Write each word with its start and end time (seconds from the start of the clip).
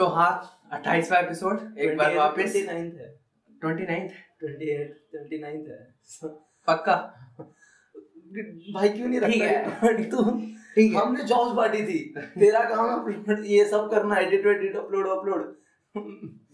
तो 0.00 0.06
हाँ 0.08 0.30
अट्ठाईसवा 0.72 1.18
एपिसोड 1.18 1.78
एक 1.78 1.96
बार 1.96 2.14
वापस। 2.16 2.36
ट्वेंटी 2.36 2.62
नाइन्थ 2.66 2.92
ट्वेंटी 3.60 5.38
नाइन्थ 5.38 5.66
है। 5.68 6.28
पक्का? 6.68 6.94
भाई 8.74 8.88
क्यों 8.88 9.08
नहीं 9.08 9.40
है। 9.40 10.04
तू? 10.10 10.22
ठीक 10.74 10.92
है। 10.92 11.00
हमने 11.00 11.24
जॉब्स 11.24 11.52
बांटी 11.56 11.82
थी। 11.86 11.98
तेरा 12.38 12.62
काम 12.70 13.10
है 13.10 13.36
ये 13.48 13.64
सब 13.64 13.90
करना 13.90 14.18
एडिट 14.18 14.46
एडिट 14.46 14.76
अपलोड 14.76 15.08
अपलोड 15.08 15.42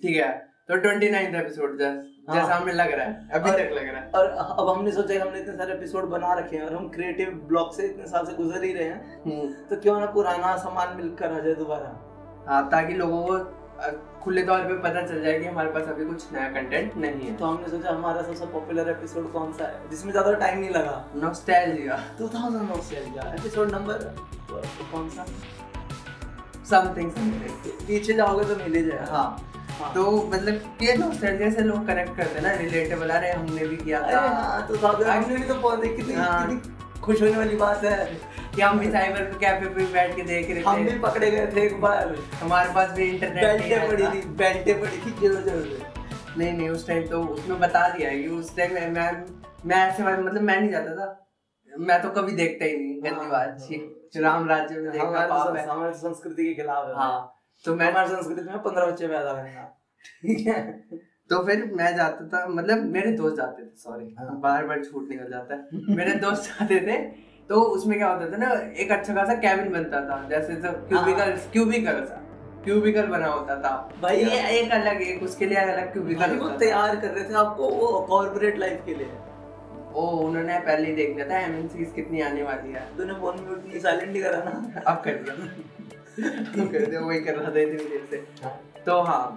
ठीक 0.03 0.17
है 0.17 0.33
तो 0.69 0.77
ट्वेंटी 0.79 1.11
नाइन्थ 1.11 1.37
एपिसोड। 1.43 1.79
जैसा 1.79 2.55
हमें 2.55 2.73
लग 2.73 2.93
रहा 2.93 3.07
है 3.07 3.29
अभी 3.33 3.51
तक 3.53 3.71
लग 3.73 3.89
रहा 3.89 4.01
है। 4.01 4.11
और 4.11 4.27
अब 4.27 4.69
हमने 4.69 4.93
सोचा 4.93 5.15
कि 5.15 5.21
हमने 5.21 5.41
इतने 5.41 5.57
सारे 5.57 5.75
एपिसोड 5.75 6.09
बना 6.11 6.35
रखे 6.41 6.57
हैं 6.57 6.65
और 6.65 6.75
हम 6.75 6.89
क्रिएटिव 6.89 7.31
ब्लॉक 7.49 7.75
से 7.75 7.87
इतने 7.87 8.07
साल 8.07 8.27
से 8.27 8.35
गुजर 8.35 8.65
ही 8.65 8.73
रहे 8.73 8.85
हैं। 8.85 9.23
हम्म, 9.25 9.53
तो 9.69 9.81
क्यों 9.81 9.99
ना 10.01 10.07
पुराना 10.13 10.57
सामान 10.57 10.97
मिलकर 10.97 11.33
आ 11.33 11.39
जाए 11.39 11.55
दोबारा? 11.55 11.95
ताकि 12.47 12.95
लोगों 12.95 13.23
को 13.23 13.39
खुले 14.25 14.43
तौर 14.43 14.61
पे 14.61 14.77
पता 14.83 15.01
चल 15.07 15.23
जाए 15.23 15.39
कि 15.39 15.47
हमारे 15.47 15.71
पास 15.71 15.89
अभी 15.89 16.05
कुछ 16.05 16.33
नया 16.33 16.49
कंटेंट 16.53 16.97
नहीं 16.97 17.27
है। 17.27 17.37
तो 17.37 17.47
हमने 17.47 17.69
सोचा 17.71 17.91
हमारा 17.91 18.23
सबसे 18.23 18.47
पॉपुलर 18.53 18.89
एपिसोड 18.91 19.33
कौन 19.33 19.53
सा 19.53 19.65
है 19.65 19.89
जिसमें 19.91 20.13
ज़्यादा 20.13 20.33
टाइम 20.35 20.59
नहीं 20.59 20.71
लगा? 20.71 21.05
नॉस्टैल्जिया 21.17 21.97
2000 22.19 22.63
नॉस्टैल्जिया 22.69 23.33
एपिसोड 23.33 23.73
नंबर 23.73 23.99
कौन 24.93 25.09
सा? 25.11 25.27
समथिंग 26.71 27.11
समथिंग 27.13 27.77
पीछे 27.87 28.13
जाओगे 28.13 28.45
तो 28.45 28.57
मिल 28.63 28.75
ही 28.75 28.83
जाएगा। 28.85 29.13
हाँ। 29.13 29.53
हाँ। 29.81 29.93
तो 29.95 30.11
मतलब 30.33 30.83
ये 30.83 30.97
नॉस्टैल्जिया 30.97 31.51
से 31.51 31.63
लोग 31.63 31.87
कनेक्ट 31.87 32.17
करते 32.17 32.35
हैं 32.35 32.43
ना 32.43 32.55
रिलेटेबल 32.61 33.11
अरे 33.11 33.31
हमने 33.33 33.67
भी 33.67 33.77
किया 33.77 34.01
था। 34.03 34.21
हाँ 34.21 34.67
तो 34.69 34.77
साहब 34.77 35.03
हमने 35.03 35.37
भी 35.37 35.49
तो 35.49 35.61
पौधे 35.63 35.89
कितनी 35.89 36.15
हाँ। 36.15 36.47
कितनी 36.47 37.01
खुश 37.01 37.23
होने 37.23 37.37
वाली 37.37 37.57
बात 37.57 37.85
है। 37.85 37.99
कि 38.57 38.63
हम 38.63 38.79
भी 38.79 38.91
साइबर 38.91 39.25
कैफ़े 39.41 39.69
पे 39.69 39.85
बैठ 39.93 40.15
के 40.17 40.23
देख 40.25 40.51
रहे 40.51 40.61
हम 40.65 40.85
भी 40.85 40.99
पकड़े 40.99 41.31
गए 41.31 41.47
थे 41.47 41.65
एक 41.65 41.81
बार। 41.81 42.15
हमारे 42.41 42.73
पास 42.75 42.91
भी 42.91 43.05
इंटरनेट 43.05 43.45
बेल्टे 43.45 43.89
पड़ी 43.89 44.07
थी। 44.07 44.23
बेल्टे 44.37 44.75
पड़ी 44.75 44.99
थी 45.01 45.11
ज़ोर 45.19 45.41
ज़ोर 45.43 45.63
से 45.65 46.39
नहीं 46.39 46.53
नहीं 46.53 46.69
उस 46.71 46.87
टाइम 46.87 47.07
तो 47.09 47.21
उसमें 47.35 47.59
बता 47.61 47.89
दिया 47.89 48.11
कि 48.13 48.27
उस 48.39 48.57
टाइम 48.57 48.73
मैं 48.75 48.91
मैं 48.93 49.11
मैं 49.67 49.77
ऐसे 49.79 50.03
वाले 50.03 50.23
मतलब 50.23 50.43
मैं 50.43 50.61
नहीं 50.61 50.71
जाता 50.71 50.95
था। 50.97 51.09
मैं 51.73 52.01
तो 52.03 52.11
कभी 52.11 52.33
देखता 52.35 52.65
ही 52.65 52.77
नहीं 52.77 52.97
गंदी 52.97 53.21
हाँ, 53.21 53.31
बात 53.31 53.61
छी 53.61 54.21
राम 54.21 54.49
राज्य 54.49 54.75
में 54.77 54.91
देखना 54.93 55.27
पाप 55.27 55.57
है। 55.57 55.67
हमारे 55.67 55.93
संस्कृति 55.97 56.45
के 56.45 56.55
खिलाफ 56.55 56.89
है। 56.89 56.95
हाँ 56.95 57.33
तो 57.65 57.75
मैं 57.75 57.91
हमारी 57.91 58.09
संस्कृति 58.09 58.43
में 58.43 58.59
पंद्रह 58.59 58.87
बच्चे 58.87 59.09
पैदा 59.09 59.33
करना 59.33 59.65
ठीक 60.23 60.47
है। 60.47 60.63
तो 61.31 61.43
फिर 61.47 61.65
मैं 61.75 61.95
जाता 61.97 62.27
था 62.29 62.47
मतलब 62.49 62.85
मेरे 62.91 63.13
दोस्त 63.13 63.37
जाते 63.37 63.63
थे 63.63 63.77
सॉरी 63.77 64.15
हाँ। 64.19 64.41
बार 64.41 64.67
बार 64.67 64.85
छूट 64.85 65.09
निकल 65.11 65.31
जाता 65.31 65.55
है। 65.55 65.95
मेरे 65.97 66.15
दोस्त 66.21 66.51
जाते 66.51 66.81
थे 66.81 66.99
तो 67.49 67.61
उसमें 67.61 67.99
क्या 67.99 68.09
होता 68.09 68.33
था 68.33 68.37
ना 68.37 68.73
एक 68.77 68.93
अच्छा 68.93 69.15
खासा 69.15 69.35
कैबिन 69.35 69.73
बनता 69.73 70.01
था। 70.01 70.29
जैसे 70.29 70.53
तो 70.53 70.89
क्यूबिकल 70.89 71.31
क्यूबिकल 71.53 72.05
सा 72.05 72.23
क्यूबिकल 72.65 73.07
बना 73.07 73.27
होता 73.27 73.57
था। 73.57 73.95
भाई- 74.03 74.29
ये 74.29 74.61
एक 74.61 74.71
अलग 74.71 75.03
एक 75.03 75.23
उसके 75.23 75.47
लिए 75.47 75.59
अलग 75.59 75.93
क्यूबिकल 75.93 76.31
वो 76.31 76.49
तैयार 76.49 76.97
कर 76.97 77.09
रहे 77.09 77.25
थे 77.25 77.35
आपको 77.35 77.69
वो 77.69 78.01
कॉर्पोरेट 78.01 78.59
लाइफ 78.59 78.83
के 78.87 78.95
लिए। 78.95 79.09
ओ 79.95 80.07
उन्होंने 80.07 80.59
पहले 80.59 80.89
ही 80.89 80.97
देख 80.97 81.15
लिया 81.17 81.31
था 81.31 81.39
एमएनसीज 81.39 81.93
कितनी 81.97 82.21
आने 82.21 82.43
वाली 82.43 82.73
है। 82.73 82.87
तूने 82.97 83.15
फ़ोन 83.15 83.37
म्यूट 83.47 83.67
नहीं 83.69 83.81
साइलेंट 83.81 84.13
नहीं 84.13 84.23
करा 84.23 84.39
ना। 84.39 84.81
अब 84.91 85.03
कर 85.05 85.11
दिया। 85.11 85.35
कर 86.65 86.87
दिया 86.87 87.01
वही 87.01 87.21
कर 87.21 87.35
रहा 87.35 87.51
था 87.55 87.61
इतनी 87.61 87.85
देर 87.85 88.07
से। 88.11 88.17
तो 88.87 89.01
हाँ 89.03 89.37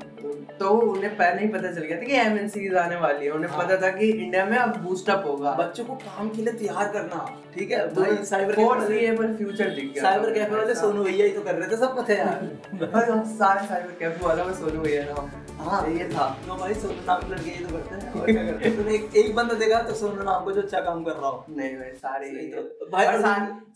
तो 0.59 0.69
उन्हें 0.69 1.17
पहले 1.17 1.41
ही 1.41 1.47
पता 1.47 1.71
चल 1.71 1.81
गया 1.81 1.97
था 1.97 2.01
कि 2.01 2.15
एमएनसीज 2.15 2.75
आने 2.75 2.95
वाली 2.95 3.25
है। 3.25 3.31
उन्हें 3.31 3.51
हाँ। 3.51 3.65
पता 3.65 3.77
था 3.77 3.91
कि 3.91 4.11
इंडिया 4.11 4.45
में 4.45 4.57
अब 4.57 4.77
बूस्ट 4.77 5.09
अप 5.09 5.23
होगा। 5.27 5.51
बच्चों 5.51 5.85
को 5.85 5.93
काम 5.93 6.29
के 6.29 6.41
लिए 6.41 6.53
तैयार 6.53 6.91
करना। 6.91 7.41
ठीक 7.59 7.71
है 7.71 7.79
भाई 7.93 8.11
भाई 8.11 8.25
साइबर 8.25 8.55
फोरसीएबल 8.55 9.33
फ्यूचर 9.37 9.69
दिख 9.75 9.91
गया 9.93 10.03
साइबर 10.03 10.33
कैफ़े 10.33 10.55
वाले 10.55 10.75
सोनू 10.75 11.03
भैया 11.03 11.25
ही 11.25 11.31
तो 11.31 11.41
कर 11.41 11.55
रहे 11.55 11.71
थे 11.71 11.77
सबको 11.77 12.03
थे 12.09 12.17
यार। 12.17 12.87
और 12.87 13.09
हम 13.09 13.23
सारे 13.35 13.67
साइबर 13.67 13.95
कैफ़े 13.99 14.25
वालों 14.25 14.45
में 14.45 14.53
सोनू 14.55 14.81
भैया 14.81 15.03
नाम 15.05 15.29
हाँ। 15.59 15.79
ये 15.89 16.07
था। 16.09 16.25
तो 16.47 16.55
भाई 16.55 16.73
सोनू 16.81 17.01
नाम 17.07 17.21
के 17.21 17.33
लड़के 17.33 17.49
ये 17.51 17.65
तो 17.65 17.75
करते 17.75 17.95
हैं। 17.95 18.19
और 18.19 18.31
क्या 18.31 18.43
करते 18.43 18.67
हैं? 18.67 18.75
तूने 18.77 18.93
एक, 18.95 19.15
एक 19.15 19.35
बंदा 19.35 19.53
देखा 19.55 19.81
तो 19.83 19.93
सोनू 20.01 20.23
नाम 20.23 20.43
को 20.43 20.51
जो 20.51 20.61
अच्छा 20.61 20.79
काम 20.81 21.03
कर 21.03 21.11
रहा 21.13 21.29
हो? 21.29 21.45
नहीं 21.49 21.75
भाई 21.77 21.91
सारे 21.97 22.29
ही 22.29 22.47
तो। 22.51 22.89
भाई 22.91 23.05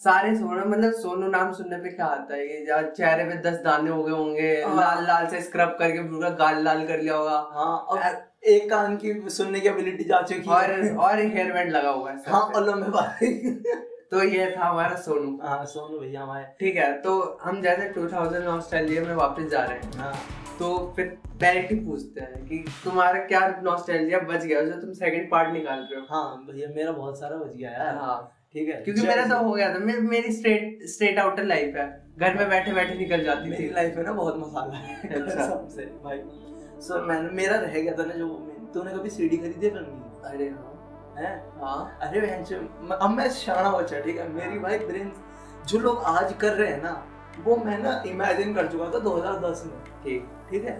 सारे 0.03 0.35
सोनू 0.35 0.65
मतलब 0.65 0.93
सोनू 1.01 1.27
नाम 1.29 1.51
सुनने 1.53 1.77
पे 1.77 1.89
क्या 1.95 2.05
आता 2.07 2.35
है 2.35 2.47
ये 2.47 2.83
चेहरे 2.91 3.23
पे 3.23 3.41
दस 3.49 3.57
दाने 3.63 3.89
हो 3.89 4.03
गए 4.03 4.11
होंगे 4.13 4.51
हाँ। 4.61 4.75
लाल 4.75 5.03
लाल 5.07 5.27
से 5.27 5.41
स्क्रब 5.41 5.75
करके 5.79 6.03
पूरा 6.11 6.29
गाल 6.43 6.63
लाल 6.63 6.85
कर 6.87 6.99
लिया 6.99 7.15
होगा। 7.15 7.37
हाँ 7.53 7.75
और 7.77 7.99
एक 8.43 8.69
कान 8.69 8.95
की 8.97 9.13
सुनने 9.29 9.59
की 9.59 9.67
एबिलिटी 9.67 10.03
जा 10.03 10.21
चुकी 10.21 10.49
और 10.49 10.71
है 10.71 10.95
और 10.95 11.19
हेयर 11.19 11.51
बैंड 11.53 11.71
लगा 11.71 11.89
हुआ 11.89 12.11
है 12.11 12.21
हाँ 12.27 12.41
और 12.41 12.69
लंबे 12.69 12.89
बाल। 12.91 13.81
तो 14.11 14.23
ये 14.23 14.49
था 14.57 14.65
हमारा 14.65 14.95
सोनू। 14.95 15.37
हाँ 15.43 15.65
सोनू 15.65 15.99
भैया 15.99 16.21
हमारे। 16.21 16.45
ठीक 16.59 16.75
है 16.75 16.91
तो 17.01 17.19
हम 17.43 17.61
जैसे 17.61 17.89
2000 17.93 18.47
ऑस्ट्रेलिया 18.47 19.03
में 19.03 19.13
वापस 19.15 19.49
जा 19.51 19.63
रहे 19.63 19.77
हैं। 19.77 19.97
हाँ। 19.97 20.13
तो 20.59 20.93
फिर 20.95 21.17
डायरेक्ट 21.41 21.71
ही 21.71 21.79
पूछते 21.79 22.21
हैं 22.21 22.45
कि 22.47 22.57
तुम्हारा 22.83 23.19
क्या 23.25 23.39
नॉस्टैल्जिया 23.63 24.19
बच 24.19 24.43
गया 24.45 24.61
जो 24.61 24.79
तुम 24.81 24.91
सेकंड 24.93 25.29
पार्ट 25.31 25.53
निकाल 25.53 25.87
रहे 25.91 25.99
हो? 25.99 26.05
हाँ 26.09 26.45
भैया 26.45 26.69
मेरा 26.75 26.91
बहुत 26.91 27.19
सारा 27.19 27.37
बच 27.37 27.55
गया 27.57 27.71
यार। 27.71 27.95
हाँ। 27.95 28.21
ठीक 28.53 28.67
है 28.69 28.75
क्योंकि 28.75 29.01
मेरा 29.01 29.25
तो 29.25 29.37
हो 29.37 29.51
गया 29.51 29.73
था। 29.73 29.79
मे, 29.79 29.93
मेरी 29.93 30.31
स्ट्रेट 30.31 30.87
स्ट्रेट 30.87 31.19
आउटर 31.19 31.43
लाइफ 31.45 31.75
है। 31.75 31.87
घर 32.17 32.37
में 32.37 32.49
बैठे 32.49 32.73
बैठे 32.73 32.95
निकल 32.95 33.23
जाती 33.23 33.51
थी। 33.51 33.73
लाइफ 33.73 33.95
में 33.95 34.03
ना 34.03 34.11
बहुत 34.13 34.37
मसाला 34.37 34.77
है। 34.77 35.21
अच्छा। 35.21 35.45
सबसे 35.45 35.85
भाई। 36.03 36.17
सो 36.83 37.01
मैंने 37.07 37.29
मेरा 37.31 37.57
रह 37.57 37.79
गया 37.79 37.93
था 37.97 38.05
ना 38.05 38.13
जो 38.13 38.27
तूने 38.73 38.91
कभी 38.93 39.09
सीडी 39.09 39.37
खरीदी 39.37 39.65
है 39.65 39.71
फ़िल्म 39.73 40.29
अरे 40.29 40.49
हाँ। 40.49 41.15
हैं? 41.17 41.35
हाँ। 41.61 41.97
अरे 42.01 42.21
बहन 42.21 42.97
अब 43.01 43.09
मैं 43.09 43.29
शाना 43.31 43.69
बच्चा 43.71 43.99
ठीक 43.99 44.17
है? 44.17 44.27
मेरी 44.33 44.59
भाई 44.59 44.77
ब्रेन 44.79 45.11
जो 45.67 45.79
लोग 45.79 46.03
आज 46.03 46.33
कर 46.41 46.53
रहे 46.53 46.71
हैं 46.71 46.81
ना 46.83 47.03
वो 47.45 47.55
मैं 47.57 47.77
ना 47.83 47.91
इमेजिन 48.07 48.53
कर 48.55 48.67
चुका 48.71 48.85
था 48.85 48.99
2010 49.03 49.63
में। 49.65 49.77
ठीक। 50.03 50.27
ठीक 50.49 50.65
है? 50.65 50.73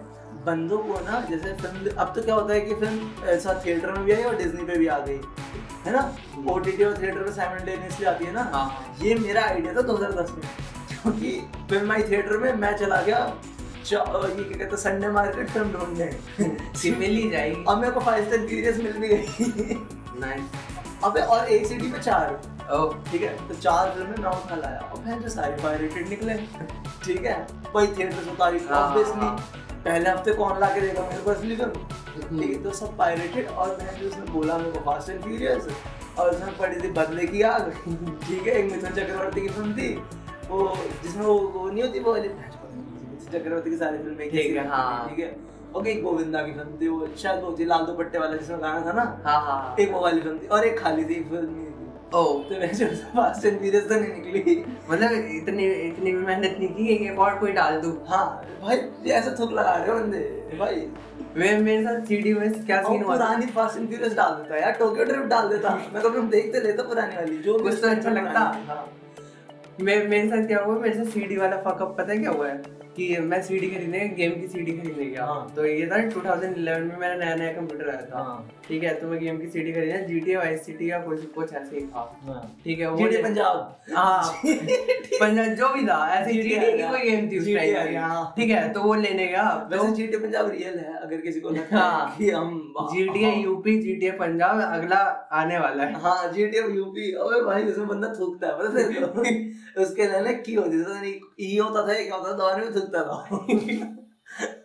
बंदों 0.45 0.77
को 0.77 0.99
ना 1.05 1.19
जैसे 1.29 1.53
फ़िल्म 1.53 1.95
अब 1.97 2.13
तो 2.15 2.21
क्या 2.21 2.35
होता 2.35 2.53
है 2.53 2.59
कि 2.61 2.75
फ़िल्म 2.75 3.25
ऐसा 3.29 3.53
थिएटर 3.65 3.91
में 3.91 4.03
भी 4.05 4.11
आई 4.11 4.23
और 4.23 4.35
डिज्नी 4.35 4.65
पे 4.65 4.77
भी 4.77 4.87
आ 4.87 4.99
गई। 4.99 5.19
है 5.85 5.93
ना? 5.93 6.03
ओटीटी 6.51 6.83
और 6.83 7.01
थिएटर 7.01 7.23
पे 7.23 7.31
साइमल्टेनियसली 7.31 8.05
आती 8.05 8.25
है 8.25 8.31
ना? 8.31 8.43
हाँ 8.53 8.95
ये 9.01 9.15
मेरा 9.15 9.45
आइडिया 9.45 9.73
था 9.73 9.81
2010 9.87 10.31
में। 10.31 10.43
क्योंकि 10.91 11.31
फ़िल्म 11.69 11.91
आई 11.91 12.03
थिएटर 12.09 12.37
में 12.37 12.53
मैं 12.53 12.75
चला 12.77 13.01
गया 13.01 13.25
ये 14.27 14.43
क्या 14.43 14.57
कहते 14.57 14.77
संडे 14.77 15.07
मार्केट 15.11 15.49
ही 17.15 17.29
जाएगी। 17.29 17.63
अब 17.69 17.77
मेरे 17.77 17.91
को 17.93 17.99
फाइव 17.99 18.25
स्टार 18.25 18.45
मिल 18.77 18.93
भी 18.93 19.07
गई। 19.07 19.77
नाइस 20.19 21.03
अबे 21.03 21.21
और 21.21 21.47
एक 21.47 21.65
सीडी 21.67 21.87
में 21.87 21.99
चार 22.01 22.41
ठीक 23.09 23.21
है। 23.21 23.35
तो 23.47 23.55
चार 23.55 23.89
फ़िल्में 23.95 24.15
मैं 24.21 24.55
लाया 24.55 24.79
और 24.79 25.21
जो 25.21 25.29
सारी 25.29 25.61
पायरेटेड 25.63 26.09
निकले 26.09 26.33
ठीक 27.05 27.25
है? 27.25 27.35
वही 27.75 27.87
थिएटर 27.87 28.31
उतारी 28.31 28.59
हाँ, 28.69 28.81
ऑब्वियसली 28.81 29.21
हाँ। 29.21 29.35
पहले 29.85 30.09
हफ़्ते 30.09 30.33
कौन 30.33 30.59
ला 30.59 30.67
के 30.75 30.81
देगा 30.81 31.01
मेरे 31.09 31.21
को 31.21 31.31
असली 31.31 31.55
फ़िल्म 31.55 32.39
ठीक 32.39 32.49
है 32.49 32.63
तो 32.63 32.71
सब 32.71 32.97
पायरेटेड 32.97 33.47
और 33.49 33.77
मैं 33.81 33.99
जो 33.99 34.07
उसने 34.07 34.31
बोला 34.31 34.57
मेरे 34.57 34.71
को 34.71 34.79
फास्ट 34.85 35.09
एंड 35.09 35.21
फ्यूरियस 35.23 35.67
और 36.19 36.29
उसमें 36.29 36.57
पड़ी 36.57 36.81
थी 36.81 36.91
बदले 36.93 37.25
की 37.27 37.41
आग। 37.51 37.69
ठीक 38.27 38.47
है 38.47 38.53
एक 38.53 38.71
मिथुन 38.71 38.89
चक्रवर्ती 38.91 39.41
की 39.41 39.47
फ़िल्म 39.49 39.73
थी। 39.73 39.93
वो 40.49 40.75
जिसमें 41.03 41.25
वो 41.25 41.33
वो 41.33 41.69
नहीं 41.69 41.83
होती 41.83 41.99
वो 41.99 42.11
वाली? 42.11 42.29
चक्रवर्ती 43.33 43.69
की 43.69 43.77
सारी 43.77 43.97
फ़िल्में 43.97 44.29
ठीक 44.29 44.55
है, 44.55 44.67
हाँ। 44.69 45.09
ठीक 45.09 45.19
है? 45.19 45.35
और 45.75 45.87
एक 45.87 46.03
गोविंदा 46.03 46.41
की 46.41 46.51
फ़िल्म 46.53 46.77
थी 46.81 46.87
वो 46.87 47.07
शायद 47.17 47.43
वो 47.43 47.55
थी 47.59 47.65
लाल 47.65 47.85
दुपट्टे 47.85 48.19
वाला 48.19 48.37
जिसमें 48.37 48.61
गाना 48.61 48.85
था 48.85 48.91
ना? 48.93 49.03
हाँ 49.25 49.39
हाँ 49.41 49.59
हाँ। 49.59 49.75
एक 49.79 49.91
वो 49.93 49.99
वाली 50.01 50.21
फ़िल्म 50.21 50.37
थी 50.39 50.47
और 50.47 50.65
एक 50.65 50.79
खाली 50.79 51.05
थी। 51.05 51.23
फ़िल्म 51.29 51.61
तो 52.11 52.23
फास्ट 53.13 53.45
एंड 53.45 53.59
फ्यूरियस 53.59 53.87
तो 53.89 53.95
नहीं 53.95 54.13
निकली। 54.13 54.55
मतलब 54.89 55.11
इतनी 55.35 55.65
इतनी 55.65 56.11
भी 56.11 56.17
मेहनत 56.17 56.57
नहीं 56.59 56.67
की 56.69 56.87
एक 56.95 57.19
और 57.19 57.37
कोई 57.39 57.51
डाल 57.51 57.79
दूँ? 57.81 57.93
हाँ 58.07 58.25
भाई 58.61 58.77
ऐसा 59.11 59.35
थुक 59.39 59.51
लगा 59.51 59.75
रहे 59.75 59.87
हो 59.87 59.95
बंदे 59.95 60.19
भाई। 60.59 60.75
वे 61.35 61.57
मेरे 61.59 61.83
साथ 61.83 62.05
सीडी 62.07 62.33
में 62.33 62.65
क्या 62.65 62.81
सीन 62.83 63.03
हुआ 63.03 63.13
पुरानी 63.13 63.45
फास्ट 63.51 63.77
एंड 63.77 63.87
फ्यूरियस 63.89 64.13
डाल 64.15 64.33
देता 64.33 64.57
यार 64.57 64.71
टोक्यो 64.79 65.05
ड्रिफ्ट 65.05 65.27
डाल 65.29 65.47
देता। 65.49 65.69
मैं 65.93 66.03
कभी 66.03 66.21
देखते 66.29 66.59
लेता 66.67 66.83
पुरानी 66.83 67.15
वाली 67.15 67.37
जो 67.39 67.57
कुछ 67.59 67.81
तो 67.81 67.87
अच्छा 67.89 68.09
लगता। 68.09 68.85
मेरे 69.81 70.27
साथ 70.29 70.47
क्या 70.47 70.59
हुआ 70.59 70.77
मेरे 70.79 70.95
साथ 70.95 71.11
सीडी 71.11 71.37
वाला 71.37 71.57
फकअप 71.61 71.95
पता 71.97 72.11
है 72.11 72.17
क्या 72.17 72.31
हुआ 72.31 72.47
है? 72.47 72.61
कि 72.95 73.17
मैं 73.17 73.41
सीडी 73.41 73.67
खरीदने 73.67 73.99
गेम 74.09 74.31
की 74.31 74.47
सीडी 74.47 74.71
खरीदने 74.71 75.05
गया। 75.05 75.25
हाँ। 75.25 75.53
तो 75.55 75.65
ये 75.65 75.87
था 75.87 75.97
2011 76.09 76.83
में 76.83 76.97
मेरा 76.97 77.15
नया 77.15 77.35
नया 77.35 77.53
कंप्यूटर 77.53 77.89
आया 77.89 78.01
था। 78.01 78.23
हाँ। 78.23 78.49
ठीक 78.67 78.83
है 78.83 78.93
तो 78.93 79.07
मैं 79.07 79.19
गेम 79.19 79.37
की 79.37 79.47
सीडी 79.47 79.71
खरीदने 79.73 80.01
जीटीए 80.01 80.35
वाइस 80.35 80.65
सिटी 80.65 80.91
या 80.91 80.99
कुछ 80.99 81.25
कुछ 81.25 81.53
ऐसे 81.53 81.75
ही 81.75 81.81
था। 81.87 82.19
हाँ। 82.25 82.57
ठीक 82.63 82.79
है 82.79 82.89
वो 82.91 83.07
पंजाब 83.23 83.79
हाँ। 83.95 84.41
पंजाब 84.45 85.45
जो 85.59 85.69
भी 85.69 85.85
था 85.87 85.97
ऐसे 86.15 86.33
जीटीए 86.33 86.71
की। 86.77 86.83
कोई 86.83 87.09
गेम 87.09 87.29
थी 87.31 87.39
उस 87.39 87.47
टाइम 87.55 87.97
हाँ। 88.03 88.33
ठीक 88.37 88.49
है 88.49 88.73
तो 88.73 88.81
वो 88.81 88.93
लेने 88.93 89.27
गया। 89.27 89.43
वैसे 89.71 89.91
जीडी 89.91 90.17
पंजाब 90.17 90.51
रियल 90.51 90.77
है 90.79 90.93
अगर 90.97 91.17
किसी 91.17 91.39
को 91.39 91.49
लगता 91.49 91.77
हाँ। 91.77 92.07
है। 92.09 92.17
कि 92.17 92.29
हम 92.29 92.73
जीटीए 92.93 93.33
यूपी 93.35 93.77
जीटीए 93.81 94.11
पंजाब 94.11 94.61
अगला 94.61 94.97
आने 95.41 95.59
वाला 95.59 95.83
है। 95.83 96.01
हाँ 96.01 96.31
जीटीए 96.33 96.61
यूपी 96.61 97.11
अबे 97.13 97.41
भाई 97.41 97.63
उसमें 97.63 97.87
बंदा 97.87 98.13
थूकता 98.19 98.47
है 98.47 98.53
पता 98.53 98.79
है 98.79 99.51
उसके 99.77 100.05
ना 100.21 100.31
की 100.31 100.53
होती 100.53 100.83
थी 100.83 101.11
ई 101.41 101.57
होता 101.57 101.81
था 101.87 101.93
क्या 101.93 102.15
होता 102.15 102.31
था 102.31 102.37
दवाने 102.37 102.65
में 102.83 102.91
थूकता 102.91 103.03
था। 103.03 103.99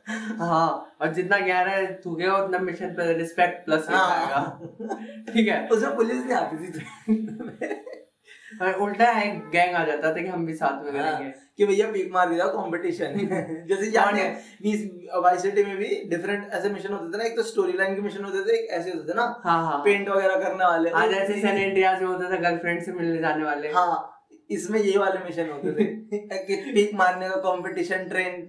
हाँ 0.44 0.97
और 1.00 1.12
जितना 1.15 1.38
गहरा 1.38 1.81
थूकेगा 2.05 2.37
उतना 2.37 2.59
मिशन 2.59 2.87
पे 2.87 3.12
रिस्पेक्ट 3.19 3.65
प्लस 3.65 3.88
आएगा 3.91 4.61
ठीक 5.32 5.49
है? 5.49 5.69
उसमें 5.69 5.97
पुलिस 5.97 6.25
नहीं 6.25 6.37
आती 6.37 6.56
थी। 6.56 7.87
और 8.62 8.73
उल्टा 8.75 9.11
एक 9.23 9.49
गैंग 9.50 9.75
आ 9.76 9.85
जाता 9.85 10.11
था 10.17 10.23
कि 10.23 10.29
हम 10.29 10.47
भी 10.47 10.55
साथ 10.55 10.85
में 10.85 11.00
हाँ, 11.00 11.12
करेंगे। 11.17 11.32
कि 11.56 11.67
भैया 11.67 11.91
पीक 11.93 12.12
मार 12.12 12.29
दिया 12.29 12.47
कंपटीशन 12.47 13.15
जैसे 13.69 13.91
जाने 13.91 14.23
वाई 15.23 15.38
सिटी 15.38 15.64
में 15.64 15.76
भी 15.76 16.03
डिफरेंट 16.11 16.53
ऐसे 16.53 16.71
मिशन 16.71 16.93
होते 16.93 17.12
थे 17.14 17.19
ना 17.19 17.25
एक 17.25 17.37
तो 17.37 17.43
स्टोरी 17.43 17.73
लाइन 17.73 17.94
के 17.94 18.00
मिशन 18.00 18.25
होते 18.25 18.44
थे 18.49 18.56
एक 18.59 18.71
ऐसे 18.71 18.91
होते 18.91 19.12
थे 19.12 19.17
ना 19.17 19.41
हाँ 19.44 19.62
हाँ। 19.64 19.79
पेंट 19.85 20.09
वगैरह 20.09 20.37
करने 20.37 20.64
वाले। 20.64 20.91
हाँ 20.91 21.06
जैसे 21.09 21.41
सैन 21.41 21.56
एंड्रियास 21.56 22.00
में 22.03 22.09
होता 22.09 22.31
था 22.31 22.37
गर्लफ्रेंड 22.41 22.82
से 22.82 22.93
मिलने 22.93 23.19
जाने 23.19 23.44
वाले। 23.44 23.69
हाँ 23.69 24.18
इसमें 24.50 24.81
ये 24.81 24.97
वाले 24.99 25.25
मिशन 25.25 25.50
होते 25.50 25.73
थे 25.73 26.19
कि 26.47 26.56
पीक 26.73 26.95
मारने 26.95 27.29
का 27.29 27.37
कंपटीशन 27.43 28.09
ट्रेन 28.09 28.41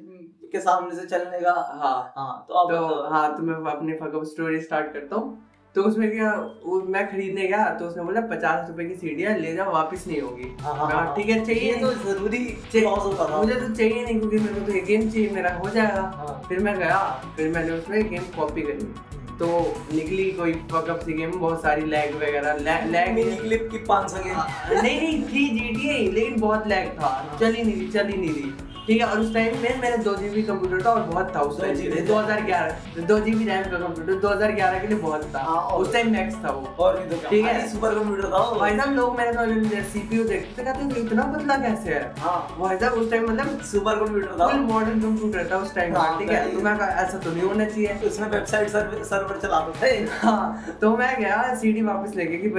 के 0.52 0.60
सामने 0.60 0.96
से 0.96 1.06
चलने 1.08 1.40
का। 1.40 1.52
हाँ। 1.52 2.14
हाँ 2.18 2.46
तो 2.48 2.54
अब 2.54 2.72
तो 2.72 3.10
हाँ 3.10 3.28
तो 3.38 3.44
मैं 3.44 3.56
अपनी 3.72 3.94
फकअप 3.94 4.24
स्टोरी 4.26 4.60
स्टार्ट 4.62 4.94
करता 4.94 5.16
हूँ। 5.16 5.38
तो 5.76 5.82
उसमें 5.84 6.10
क्या 6.12 6.32
वो 6.66 6.80
मैं 6.94 7.06
खरीदने 7.10 7.48
गया 7.48 7.66
तो 7.80 7.86
उसने 7.86 8.04
बोला 8.04 8.22
पचास 8.28 8.70
रुपए 8.70 8.86
की 8.86 8.96
सीढ़ियाँ 8.96 9.36
ले 9.38 9.54
जाओ 9.56 9.74
वापस 9.74 10.06
नहीं 10.08 10.22
होगी। 10.22 10.56
हाँ, 10.62 10.76
हाँ, 10.76 10.88
हाँ। 10.92 11.16
ठीक 11.16 11.30
है 11.30 11.44
चाहिए 11.46 11.76
तो 11.82 11.92
ज़रूरी 11.94 12.40
मुझे 12.40 13.56
तो 13.56 13.74
चाहिए 13.76 14.04
नहीं 14.04 14.20
क्योंकि 14.20 14.40
मेरे 14.40 14.54
को 14.54 14.66
तो 14.66 14.74
ये 14.74 14.82
गेम 14.82 15.10
चाहिए 15.10 15.30
मेरा 15.30 15.54
हो 15.56 15.70
जाएगा। 15.70 16.42
फिर 16.48 16.60
मैं 16.60 16.76
गया 16.80 16.98
फिर 17.36 17.50
मैंने 17.50 17.72
उसमें 17.72 18.10
गेम 18.10 18.24
कॉपी 18.38 18.62
करी। 18.62 18.94
तो 19.40 19.48
निकली 19.94 20.24
कोई 20.32 20.54
फकअप 20.72 21.00
सी 21.00 21.14
गेम 21.14 21.32
बहुत 21.32 21.62
सारी 21.62 21.86
लैग 21.86 22.16
वगैरह। 22.16 22.58
लैग 22.86 23.14
मिनी 23.16 23.36
क्लिप 23.36 23.68
की 23.72 23.78
500 23.86 24.24
गेम 24.24 24.38
नहीं 24.74 25.00
नहीं 25.02 25.22
थ्री 25.24 25.48
जी 25.50 25.74
टी 25.76 26.10
लेकिन 26.12 26.40
बहुत 26.40 26.68
लैग 26.68 26.90
था। 26.94 27.38
चली 27.40 27.58
ही 27.58 27.64
नहीं 27.64 27.76
रही 27.76 27.88
चल 27.90 28.08
ही 28.08 28.18
नहीं 28.18 28.34
रही। 28.34 28.52
ठीक 28.90 29.02
है 29.02 29.08
और 29.08 29.20
उस 29.20 29.34
टाइम 29.34 29.58
में 29.62 29.82
मेरा 29.82 29.98
दो 30.04 30.14
जीबी 30.16 30.42
कंप्यूटर 30.44 30.84
था 30.86 30.92
और 30.92 31.02
बहुत 31.02 31.36
था 31.36 31.42
उस 31.50 31.60
टाइम 31.62 32.06
दो 32.06 32.16
हज़ार 32.16 32.42
ग्यारह 32.46 33.02
दो 33.08 33.18
जीबी 33.26 33.46
रैम 33.46 33.64
का 33.64 33.78
कंप्यूटर 33.80 34.14
दो 34.22 34.28
हज़ार 34.30 34.52
ग्यारह 34.52 34.80
के 34.80 34.88
लिए 34.88 34.98
बहुत 35.00 35.26
था। 35.36 35.40
हाँ, 35.40 35.62
उस 35.74 35.92
टाइम 35.94 36.12
मैक्स 36.12 36.36
था 36.46 36.52
वो। 36.52 36.74
और 36.84 36.98
तो 37.10 37.18
ठीक 37.30 37.46
है। 37.46 37.68
सुपर 37.70 37.94
कंप्यूटर 37.96 38.30
था 38.30 38.40
भाई 38.60 38.78
साहब 38.78 38.96
लोग 38.96 39.18
मेरे 39.18 39.34
को 39.34 39.84
सीपीयू 39.90 40.24
देखते 40.24 40.62
थे 40.62 40.66
कहते 40.66 40.80
हैं, 40.80 41.06
इतना 41.06 41.24
पतला 41.34 41.58
कैसे 41.58 41.94
है? 41.94 42.02
हाँ। 42.20 42.58
भाई 42.60 42.78
साहब 42.78 42.94
उस 42.94 43.12
टाइम 43.12 43.30
मतलब 43.30 43.62
सुपर 43.72 44.00
कंप्यूटर 44.00 44.40
था। 44.40 44.48
मॉडर्न 44.64 45.02
कंप्यूटर 45.02 45.48
था 45.52 45.58
उस 45.58 45.76
टाइम 45.76 45.96
हाँ, 45.96 46.18
ठीक 46.20 46.32
है? 46.32 46.42
तो 46.54 46.62
मैं 46.62 46.74
ऐसा 46.80 47.18
तो 47.18 47.32
नहीं 47.32 47.44
होना 47.44 47.66
चाहिए। 47.66 48.00
उसमें 48.08 48.28
वेबसाइट 48.30 48.70
सर्वर 48.70 49.40
चलाते 49.44 49.80
थे 49.82 49.96
हाँ। 50.18 50.76
तो 50.82 50.96
मैं 50.98 51.16
गया 51.20 51.54
सीडी 51.62 51.82
वापस 51.84 52.16
लेके 52.16 52.38
कि 52.38 52.50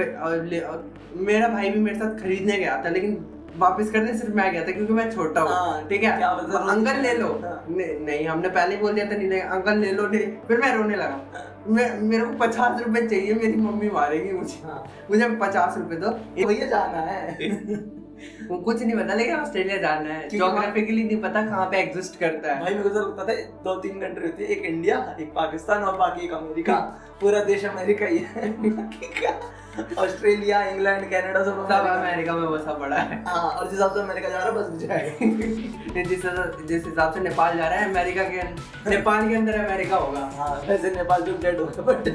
मेरा 1.25 1.47
भाई 1.49 1.69
भी 1.69 1.79
मेरे 1.79 1.99
साथ 1.99 2.19
खरीदने 2.19 2.57
गया 2.57 2.81
था 2.85 2.89
लेकिन 2.89 3.13
वापस 3.57 3.91
करने 3.91 4.13
सिर्फ़ 4.17 4.35
मैं 4.35 4.51
गया 4.51 4.63
था 4.67 4.71
क्योंकि 4.71 4.93
मैं 4.93 5.11
छोटा 5.11 5.41
हूँ। 5.41 5.49
हाँ, 5.49 5.87
ठीक 5.87 6.03
है? 6.03 6.11
अंकल 6.11 7.01
ले 7.01 7.13
लो। 7.13 7.27
हाँ। 7.43 7.65
नहीं 7.69 8.27
हमने 8.27 8.49
पहले 8.49 8.77
बोल 8.77 8.93
दिया 8.93 9.05
था 9.05 9.17
नहीं 9.17 9.41
अंकल 9.41 9.77
ले 9.77 9.91
लो 9.91 10.07
नहीं। 10.07 10.27
फिर 10.47 10.57
मैं 10.57 10.75
रोने 10.75 10.95
लगा। 10.95 11.45
मैं 11.67 12.01
मेरे 12.01 12.23
को 12.25 12.33
पचास 12.37 12.81
रुपए 12.81 13.07
चाहिए 13.07 13.33
मेरी 13.33 13.55
मम्मी 13.55 13.89
मारेगी 13.89 14.31
मुझे। 14.33 14.59
हाँ। 14.63 14.83
मुझे 15.09 15.29
पचास 15.29 15.77
रुपए 15.77 15.95
दो। 15.95 16.09
भैया 16.47 16.67
जाना 16.67 17.01
है। 17.01 18.01
वो 18.49 18.57
कुछ 18.57 18.81
नहीं 18.83 18.95
पता 18.95 19.13
लेकिन 19.13 19.35
ऑस्ट्रेलिया 19.35 19.77
जाना 19.77 20.13
है। 20.13 20.29
जोग्राफिकली 20.29 21.03
नहीं 21.03 21.21
पता 21.21 21.45
कहाँ 21.45 21.65
पे 21.65 21.77
एग्जिस्ट 21.77 22.19
करता 22.19 22.53
है। 22.53 22.59
भाई 22.61 22.73
मेरे 22.73 22.83
को 22.83 22.89
तो 22.89 22.99
लगता 22.99 23.25
था 23.25 23.33
दो 23.63 23.75
तीन 23.75 23.99
कंट्री 23.99 24.25
होती 24.25 24.43
है 24.43 24.49
एक 24.49 24.65
इंडिया 24.65 24.97
एक 25.19 25.31
पाकिस्तान 25.33 25.83
और 25.83 25.97
बाकी 25.97 26.25
एक 26.25 26.33
अमेरिका 26.33 26.75
पूरा 27.21 27.43
देश 27.43 27.65
अमेरिका 27.65 28.05
ही 28.05 28.17
है। 28.35 28.51
ऑस्ट्रेलिया 29.97 30.61
इंग्लैंड 30.65 31.03
कनाडा 31.11 31.43
सब 31.43 31.65
सब 31.67 31.85
अमेरिका। 31.87 32.33
में 32.35 32.49
बसा 32.51 32.73
पड़ा 32.73 32.95
है। 32.97 33.23
हाँ 33.27 33.43
और 33.43 33.63
जिस 33.63 33.73
हिसाब 33.73 33.93
से 33.93 33.99
अमेरिका 34.01 34.29
जा 34.29 34.37
रहा 34.37 34.47
है 34.47 34.53
बस 34.53 34.65
जाएगा 34.81 36.03
जिस 36.03 36.25
जिस 36.67 36.85
हिसाब 36.85 37.13
से 37.13 37.19
नेपाल 37.19 37.57
जा 37.57 37.67
रहा 37.67 37.79
है 37.79 37.89
अमेरिका 37.89 38.23
के 38.23 38.43
नेपाल 38.89 39.29
के 39.29 39.35
अंदर 39.35 39.59
अमेरिका 39.59 39.97
होगा। 39.97 40.29
हाँ 40.37 40.49
वैसे 40.67 40.91
नेपाल 40.95 41.21
जो 41.21 41.37
डेड 41.43 41.59
हो 41.59 41.65
गया 41.65 41.81
बट 41.83 42.09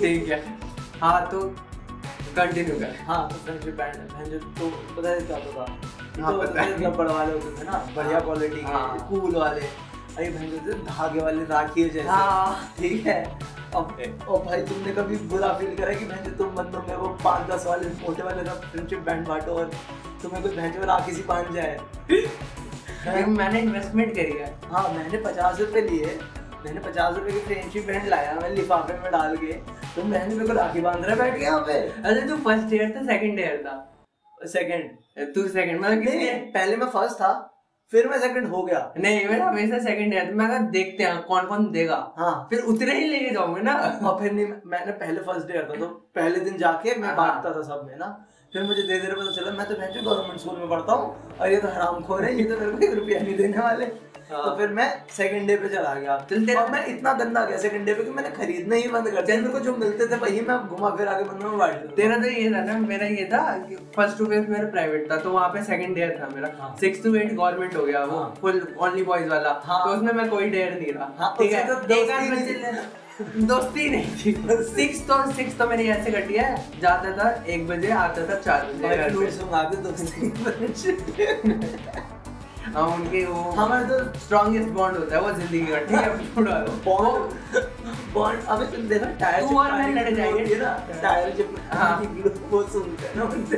ठीक 0.00 0.28
है। 0.28 0.42
हाँ 1.00 1.20
तो 1.30 1.40
कंटिन्यू 2.36 2.78
कर। 2.78 2.94
हाँ 3.06 3.28
तो 3.28 3.34
फ्रेंडशिप 3.44 3.74
बैंड 3.74 4.12
है 4.14 4.30
जो 4.30 4.38
तो 4.38 4.70
पता 4.96 5.08
है 5.08 5.20
क्या 5.20 5.36
होता 5.36 5.64
था 5.64 6.22
हाँ, 6.22 6.32
तो 6.32 6.58
है। 6.58 6.64
रबड़ 6.84 7.08
वाले 7.08 7.32
होते 7.32 7.60
थे 7.60 7.64
ना 7.66 7.78
बढ़िया 7.96 8.20
क्वालिटी 8.20 8.56
के 8.56 8.72
हाँ। 8.72 9.06
कूल 9.10 9.36
वाले। 9.36 9.60
अरे 9.60 10.28
बहन 10.30 10.84
धागे 10.84 11.20
वाले 11.20 11.44
राखी 11.44 11.88
जैसे। 11.88 12.08
हाँ। 12.08 12.74
ठीक 12.78 13.06
है। 13.06 13.22
अब 13.76 14.28
और 14.28 14.42
भाई 14.44 14.62
तुमने 14.62 14.92
कभी 14.94 15.16
बुरा 15.30 15.52
फील 15.58 15.74
करा 15.76 15.92
कि 15.94 16.04
जो 16.24 16.30
तुम 16.36 16.54
बंदों 16.56 16.82
में 16.82 16.94
वो 16.96 17.08
पाँच 17.24 17.50
दस 17.50 17.66
वाले 17.66 17.88
मोटे 18.02 18.22
वाले 18.22 18.42
ना 18.42 18.54
फ्रेंडशिप 18.62 18.98
बैंड 19.06 19.26
बांटो 19.28 19.52
और 19.52 19.70
तुम्हें 20.22 20.42
कोई 20.42 20.56
बहन 20.56 20.72
जो 20.72 20.84
राखी 20.86 21.12
सी 21.12 21.22
बाँध 21.22 21.52
जाए। 21.54 21.78
मैंने 23.28 23.60
इन्वेस्टमेंट 23.60 24.14
करी 24.14 24.32
है। 24.32 24.54
हाँ 24.64 24.88
मैंने 24.92 25.18
पचास 25.22 25.60
रुपए 25.60 25.80
लिए। 25.80 26.18
मैंने 26.64 26.80
पचास 26.80 27.16
रुपए 27.16 27.32
की 27.32 27.40
फ्रेंडशिप 27.40 27.86
बैंड 27.86 28.08
लाया 28.08 28.34
मैं 28.34 28.50
लिफाफे 28.50 28.94
में 29.00 29.10
डाल 29.12 29.36
के। 29.36 29.52
तो 29.96 30.04
मैंने 30.04 30.34
मेरे 30.34 30.46
को 30.46 30.52
राखी 30.52 30.80
बाँध 30.80 31.04
रहा 31.04 31.16
बैठ 31.16 31.34
गया 31.34 31.48
यहाँ 31.48 31.60
पे। 31.66 31.72
अरे 32.02 32.22
तू 32.28 32.36
फ़र्स्ट 32.44 32.72
ईयर 32.74 32.94
था 32.96 33.04
सेकंड 33.06 33.40
ईयर 33.40 33.62
था? 33.66 33.76
सेकंड 34.38 35.34
तू 35.34 35.46
सेकंड 35.48 35.80
मतलब 35.80 36.50
पहले 36.54 36.76
मैं 36.76 36.88
फ़र्स्ट 36.90 37.16
था। 37.16 37.32
फिर 37.92 38.08
मैं 38.08 38.18
सेकंड 38.20 38.46
हो 38.46 38.62
गया। 38.62 38.78
नहीं 38.98 39.28
मेरा 39.28 39.46
हमेशा 39.46 39.78
सेकंड 39.78 40.14
है 40.14 40.32
मैं 40.34 40.48
कहा 40.48 40.58
देखते 40.70 41.04
हैं 41.04 41.22
कौन 41.22 41.46
कौन 41.46 41.70
देगा। 41.72 41.96
हाँ। 42.18 42.46
फिर 42.50 42.60
उतने 42.64 42.94
ही 42.94 43.06
लेके 43.08 43.30
जाऊँगे 43.30 43.62
ना। 43.62 43.74
और 44.02 44.18
फिर 44.20 44.32
नहीं 44.32 44.46
मैंने 44.66 44.92
पहले 44.92 45.20
फ़र्स्ट 45.20 45.46
डे 45.46 45.58
था 45.58 45.76
तो 45.76 45.86
पहले 46.14 46.40
दिन 46.40 46.56
जाके 46.56 46.94
मैं 46.94 47.08
हाँ। 47.08 47.16
बांटता 47.16 47.50
था 47.50 47.62
सब 47.62 47.86
में 47.86 47.96
ना। 47.98 48.08
फिर 48.56 48.64
मुझे 48.64 48.82
धीरे 48.82 48.98
धीरे 49.00 49.14
पता 49.14 49.30
चला 49.32 49.50
मैं 49.52 49.66
तो 49.68 49.74
भैंस 49.74 49.96
गवर्नमेंट 50.04 50.40
स्कूल 50.40 50.58
में 50.58 50.68
पढ़ता 50.68 50.92
हूँ 50.92 51.36
और 51.40 51.50
ये 51.52 51.56
तो 51.56 51.68
हराम 51.68 52.00
खोर 52.00 52.24
है 52.24 52.36
ये 52.36 52.44
तो 52.44 52.56
मेरे 52.58 52.70
को 52.70 52.84
एक 52.84 52.94
रुपया 52.94 53.18
नहीं 53.20 53.36
देने 53.36 53.58
वाले। 53.58 53.84
हाँ। 54.30 54.44
तो 54.44 54.56
फिर 54.56 54.68
मैं 54.68 54.86
सेकंड 55.16 55.46
डे 55.48 55.56
पे 55.56 55.68
चला 55.68 55.94
गया। 55.94 56.16
चल 56.30 56.46
तेरा- 56.46 56.62
और 56.64 56.70
मैं 56.70 56.86
इतना 56.86 57.12
गंदा 57.12 57.44
गया 57.46 57.58
सेकंड 57.58 57.86
डे 57.86 57.94
पे 57.94 58.04
कि 58.04 58.10
मैंने 58.10 58.30
खरीदना 58.30 58.76
ही 58.76 58.88
बंद 58.88 59.10
कर 59.10 59.22
दिया। 59.22 59.36
मेरे 59.36 59.48
को 59.48 59.60
जो 59.60 59.76
मिलते 59.76 60.06
थे 60.06 60.16
वही 60.16 60.40
मैं 60.40 60.56
घुमा 60.68 60.90
फिर 60.90 61.06
के 61.08 61.24
बंदों 61.24 61.50
में 61.50 61.58
बांट 61.58 61.94
तेरा 61.96 62.18
तो 62.18 62.28
ये 62.28 62.50
था 62.50 62.64
ना 62.64 62.78
मेरा 62.78 63.06
ये 63.06 63.28
था 63.32 63.42
फ़र्स्ट 63.96 64.18
टू 64.18 64.26
फिफ्थ 64.26 64.48
मेरा 64.48 64.68
प्राइवेट 64.70 65.10
था 65.12 65.16
तो 65.16 65.30
वहाँ 65.30 65.48
पे 65.48 65.62
सेकंड 65.62 65.98
ईयर 65.98 66.18
था 66.20 66.28
मेरा। 66.34 66.50
हाँ। 66.60 66.74
सिक्स 66.80 67.02
टू 67.02 67.14
एट 67.14 67.32
गवर्नमेंट 67.34 67.76
हो 67.76 67.84
गया 67.84 68.04
वो 68.04 68.18
हाँ। 68.18 68.34
फुल 68.40 68.60
ओनली 68.80 69.02
बॉयज़ 69.02 69.28
वाला। 69.28 69.60
हाँ। 69.64 69.84
तो 69.84 69.94
उसमें 69.96 70.12
मैं 70.12 70.28
कोई 70.30 70.50
डेयर 70.50 70.74
नहीं 70.74 70.92
रहा 70.92 71.12
हाँ, 71.18 71.34
ठीक 71.38 71.52
है? 71.52 71.66
तो 71.66 71.94
एक 71.94 72.10
आध 72.10 72.84
दोस्ती 73.20 73.88
नहीं 73.90 74.08
थी। 74.22 74.32
सिक्स 74.70 74.98
तो 75.08 75.14
सिक्स 75.32 75.56
तो 75.58 75.66
मेरी 75.68 75.86
ऐसे 75.88 76.10
कटी 76.10 76.34
है 76.34 76.48
जाता 76.80 77.12
था 77.18 77.28
एक 77.52 77.66
बजे 77.68 77.90
आता 77.92 78.26
था 78.28 78.34
चार 78.40 78.66
बजे। 78.72 78.88
के 79.70 79.76
दोस्ती 79.82 80.30
हाँ 82.74 82.82
उनके 82.86 83.24
वो 83.26 83.42
हमारे 83.56 83.84
तो 83.88 84.18
स्ट्रॉन्गेस्ट 84.20 84.68
बॉन्ड 84.76 84.96
होता 84.98 85.16
है 85.16 85.20
वो 85.22 85.30
ज़िंदगी 85.32 85.60
का 85.66 85.78
ठीक 85.80 85.98
है? 85.98 86.08
पूरा 86.34 86.54
बॉन्ड 86.84 87.58
बॉन्ड 88.14 88.44
अबे 88.54 88.66
तुम 88.76 88.88
देखा 88.88 89.06
टायर 89.20 89.40
तू 89.40 89.58
और 89.58 89.72
मैं 89.72 89.88
लड़ 89.94 90.10
जाएँगे। 90.14 90.54
ना 90.56 90.72
टायर 91.02 91.34
जब 91.38 91.54
हाँ। 91.72 91.90
वो 92.50 92.62
सुनते 92.72 93.06
हैं 93.06 93.14
ना 93.16 93.24
उनसे। 93.24 93.56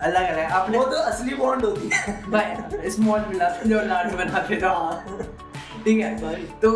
अलग 0.00 0.28
अलग। 0.28 0.50
अपने 0.50 0.78
वो 0.78 0.84
तो 0.84 0.96
असली 1.10 1.34
बॉन्ड 1.34 1.64
होती 1.64 1.90
है। 1.94 2.20
भाई 2.30 2.90
स्मॉल 2.90 3.24
मिला 3.28 3.48
जो 3.66 3.80
लाड 3.86 4.12
बनाते 4.16 4.60
थे 4.60 4.66
हाँ। 4.66 5.28
ठीक 5.84 5.98
है 6.00 6.10
तो 6.60 6.70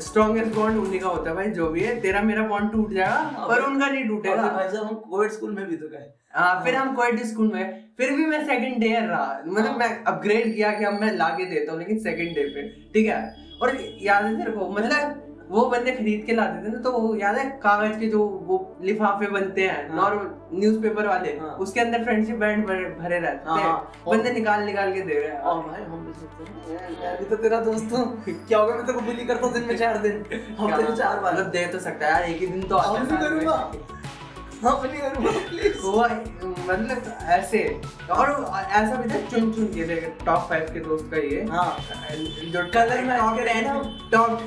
स्ट्रॉन्गेस्ट 0.00 0.54
बॉन्ड 0.54 0.78
उन्हीं 0.78 1.00
का 1.00 1.08
होता 1.08 1.30
है 1.30 1.36
भाई 1.36 1.50
जो 1.52 1.68
भी 1.68 1.80
है। 1.80 2.00
तेरा 2.00 2.22
मेरा 2.22 2.46
बॉन्ड 2.48 2.72
टूट 2.72 2.92
जाएगा 2.92 3.46
पर 3.48 3.62
उनका 3.62 3.86
नहीं 3.86 4.04
टूटेगा। 4.08 4.48
भाई 4.48 4.68
साहब 4.68 4.84
हम 4.84 4.94
कोविड 5.10 5.30
स्कूल 5.30 5.54
में 5.54 5.66
भी 5.66 5.76
तो 5.76 5.88
गए। 5.88 6.06
हाँ 6.34 6.62
फिर 6.64 6.74
हम 6.74 6.94
कोविड 6.96 7.22
स्कूल 7.24 7.52
में 7.52 7.84
फिर 7.98 8.10
भी 8.10 8.26
मैं 8.26 8.44
सेकंड 8.46 8.80
डे 8.80 8.88
रहा। 8.98 9.42
मतलब 9.46 9.66
हाँ। 9.66 9.78
मैं 9.78 10.04
अपग्रेड 10.04 10.54
किया 10.54 10.72
कि 10.72 10.84
अब 10.84 11.00
मैं 11.00 11.12
लाके 11.16 11.44
देता 11.44 11.72
हूँ 11.72 11.78
लेकिन 11.78 11.98
सेकंड 12.00 12.34
डे 12.34 12.44
पे। 12.54 12.68
ठीक 12.92 13.06
है? 13.06 13.18
और 13.62 13.76
याद 14.02 14.24
है 14.24 14.36
तेरे 14.36 14.52
को 14.52 14.68
मतलब 14.70 15.29
वो 15.50 15.64
बंदे 15.66 15.92
खरीद 15.92 16.22
के 16.26 16.34
लाते 16.34 16.64
थे 16.64 16.72
ना 16.72 16.78
तो 16.80 16.90
वो 16.92 17.14
याद 17.16 17.36
है 17.36 17.44
कागज़ 17.62 17.98
के 18.00 18.06
जो 18.06 18.18
वो 18.48 18.56
लिफाफे 18.82 19.26
बनते 19.26 19.62
हैं 19.62 19.88
हाँ। 19.88 19.96
नॉर्मल 19.96 20.58
न्यूज़पेपर 20.60 21.06
वाले 21.06 21.30
हाँ। 21.38 21.50
उसके 21.60 21.80
अंदर 21.80 22.04
फ्रेंडशिप 22.04 22.36
बैंड 22.36 22.64
भरे 22.66 23.18
रहते 23.18 23.50
हैं। 23.50 23.62
हाँ। 23.62 23.92
बंदे 24.06 24.32
निकाल 24.32 24.62
निकाल 24.64 24.92
के 24.94 25.00
दे 25.00 25.18
रहे 25.20 25.30
हैं। 25.30 25.40
और 25.40 25.62
भाई 25.62 25.82
हम 25.82 26.06
भी 27.18 27.24
तो 27.24 27.36
तेरा 27.36 27.60
दोस्त 27.60 27.92
हूँ। 27.92 28.04
क्या 28.28 28.58
होगा 28.58 28.74
मैं 28.74 28.86
तेरे 28.86 28.98
को 28.98 29.04
बुली 29.06 29.24
करता 29.24 29.46
हूँ 29.46 29.54
दिन 29.54 29.64
में 29.64 29.76
चार 29.76 29.98
दिन? 29.98 30.24
हफ़्ते 30.60 30.82
में 30.82 30.94
चार 30.94 31.20
बार। 31.20 31.32
मतलब 31.32 31.50
दे 31.50 31.66
तो 31.66 31.78
सकता 31.78 32.06
है 32.06 32.12
यार 32.12 32.30
एक 32.30 32.40
ही 32.40 32.46
दिन 32.46 32.62
तो 32.62 32.76
आता 32.76 32.98
है 32.98 33.98
वो 34.62 36.02
मतलब 36.02 37.16
ऐसे 37.28 37.62
और 38.10 38.30
ऐसा 38.70 38.94
भी 38.94 39.08
था 39.10 39.20
चुन 39.30 39.52
चुन 39.52 39.66
के 39.66 40.00
टॉप 40.24 40.48
फाइव 40.48 40.66
के 40.72 40.80
दोस्त 40.80 41.10
का 41.10 41.16
ये 41.16 41.44
हाँ 41.50 41.76
जो 41.80 42.62
match 42.62 42.74
टॉप 42.74 43.36
करे 43.38 43.52
टेन 43.52 43.64
ना। 43.64 43.74
टॉप 44.12 44.40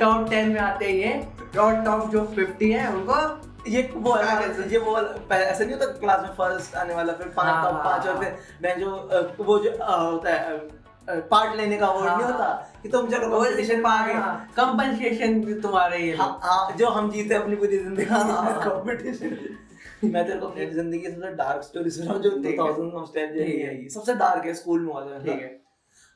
टॉप 0.00 0.30
टेन 0.30 0.48
में 0.48 0.60
आते 0.60 0.90
हैं 0.92 1.14
और 1.58 1.82
टॉप 1.84 2.10
जो 2.10 2.24
फिफ्टी 2.36 2.70
है 2.72 2.88
उनको 2.92 3.18
ये 3.70 3.90
वो 3.94 4.14
है 4.14 4.24
हाँ, 4.26 4.42
ये 4.70 4.78
वो 4.78 4.98
ऐसा 4.98 5.64
नहीं 5.64 5.74
होता 5.74 5.86
क्लास 6.00 6.20
में 6.22 6.34
फ़र्स्ट 6.34 6.74
आने 6.74 6.94
वाला 6.94 7.12
फिर 7.12 7.26
पाँच 7.26 7.46
हाँ, 7.46 7.64
और 7.64 8.08
हाँ। 8.08 8.18
फिर 8.18 8.36
मैं 8.62 8.78
जो 8.80 8.90
वो 9.40 9.58
जो 9.58 9.70
होता 9.70 10.34
है 10.34 10.58
पार्ट 11.08 11.56
लेने 11.56 11.76
का 11.78 11.86
अवार्ड 11.86 12.08
हाँ, 12.08 12.16
नहीं 12.18 12.26
होता 12.32 12.80
कि 12.82 12.88
तुम 12.88 13.08
चलो 13.10 13.28
वो 13.28 13.40
कंपटीशन 13.44 13.80
में 13.80 13.90
आ 13.90 14.06
गए। 14.06 14.14
कंपनसेशन 14.56 15.60
तुम्हारे 15.62 15.98
ये 15.98 16.16
हाँ 16.16 16.38
हाँ। 16.42 16.76
जो 16.76 16.88
हम 16.88 17.10
जीते 17.10 17.34
अपनी 17.34 17.56
पूरी 17.56 17.78
ज़िंदगी। 17.78 18.04
हाँ, 18.04 18.24
हाँ। 18.24 18.60
कंपटीशन 18.60 19.36
मैं 20.04 20.26
तेरे 20.26 20.38
को 20.40 20.46
अपनी 20.46 20.66
ज़िंदगी 20.66 20.98
की 20.98 21.10
सबसे 21.10 21.30
डार्क 21.34 21.62
स्टोरी 21.62 21.90
सुनाऊं 21.90 22.18
जो 22.20 22.30
ठीक 22.30 22.60
2000 22.60 22.92
नॉस्टैल्जिया 22.94 23.46
ठीक 23.46 23.54
ही 23.54 23.60
है। 23.60 23.74
है। 23.74 23.88
सबसे 23.88 24.14
डार्क 24.14 24.44
है 24.44 24.54
स्कूल 24.54 24.80
में 24.80 24.92
हुआ 24.92 25.04
था। 25.06 25.18
ठीक 25.18 25.42
है। 25.42 25.60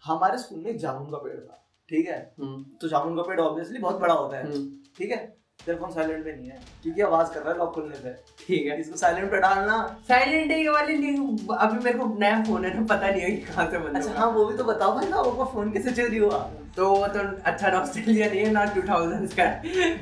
हमारे 0.05 0.39
स्कूल 0.39 0.59
में 0.59 0.79
जामुन 0.79 1.11
का 1.11 1.19
पेड़ 1.19 1.41
था। 1.41 1.57
ठीक 1.89 2.09
है? 2.09 2.35
हम्म, 2.41 2.65
तो 2.81 2.89
जामुन 2.89 3.17
का 3.17 3.23
पेड़ 3.23 3.41
ऑब्वियसली 3.41 3.79
बहुत 3.79 4.01
बड़ा 4.01 4.15
होता 4.15 4.37
है। 4.37 4.45
हम्म, 4.45 4.69
ठीक 4.99 5.11
है? 5.11 5.40
तेरा 5.67 5.79
फ़ोन 5.79 5.91
साइलेंट 5.93 6.25
पे 6.25 6.33
नहीं 6.33 6.49
है 6.51 6.61
क्योंकि 6.83 7.03
आवाज़ 7.03 7.33
कर 7.33 7.41
रहा 7.41 7.53
है 7.53 7.59
लॉक 7.59 7.75
खुलने 7.75 8.13
ठीक 8.47 8.67
है। 8.67 8.79
इसको 8.81 8.97
साइलेंट 8.97 9.31
पे 9.31 9.41
डालना। 9.41 9.77
साइलेंट 10.09 10.51
है 10.51 10.61
ये 10.63 10.69
वाली 10.71 10.97
नहीं 10.99 11.57
अभी 11.57 11.85
मेरे 11.85 11.99
को 11.99 12.07
नया 12.19 12.43
फ़ोन 12.45 12.65
है 12.65 12.75
ना 12.81 12.87
पता 12.95 13.11
नहीं 13.11 13.23
है 13.23 13.31
कि 13.31 13.43
कहाँ 13.47 13.71
से 13.71 13.79
बंद 13.79 13.97
अच्छा 13.97 14.13
हाँ 14.21 14.27
वो 14.31 14.45
भी 14.47 14.57
तो 14.57 14.65
बताओ 14.65 14.95
भाई 14.97 15.09
ना 15.09 15.21
वो 15.21 15.45
फ़ोन 15.53 15.71
कैसे 15.73 15.93
चोरी 15.93 16.19
हुआ? 16.19 16.39
तो 16.77 16.89
वो 16.91 17.07
तो 17.09 17.21
अच्छा 17.45 17.69
नहीं 17.69 18.19
है 18.19 18.51
ना 18.51 18.65
2000s 18.75 19.35
का। 19.41 19.47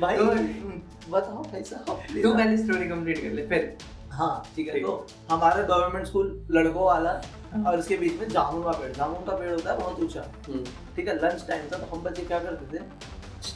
भाई 0.01 0.17
तो 0.17 0.25
बताओ 1.11 1.43
भाई 1.43 1.63
साहब 1.63 2.21
तू 2.23 2.33
पहले 2.33 2.57
स्टोरी 2.57 2.89
कंप्लीट 2.89 3.21
कर 3.21 3.31
ले 3.31 3.47
फिर। 3.47 3.77
हाँ 4.11 4.33
ठीक 4.55 4.67
है 4.67 4.79
तो 4.81 5.05
हमारा 5.31 5.61
गवर्नमेंट 5.63 6.07
स्कूल 6.07 6.27
लड़कों 6.51 6.85
वाला 6.85 7.11
हाँ। 7.53 7.63
और 7.63 7.79
उसके 7.79 7.97
बीच 7.97 8.19
में 8.19 8.27
जामुन 8.29 8.63
का 8.63 8.71
पेड़ 8.79 8.91
जामुन 8.93 9.25
का 9.25 9.35
पेड़ 9.37 9.51
होता 9.51 9.71
है 9.71 9.77
बहुत 9.79 9.99
ऊँचा। 9.99 10.21
ठीक 10.95 11.07
है 11.07 11.15
लंच 11.15 11.45
टाइम 11.47 11.67
था 11.71 11.77
तो 11.77 11.95
हम 11.95 12.03
बच्चे 12.03 12.23
क्या 12.23 12.39
करते 12.39 12.77
थे? 12.77 12.83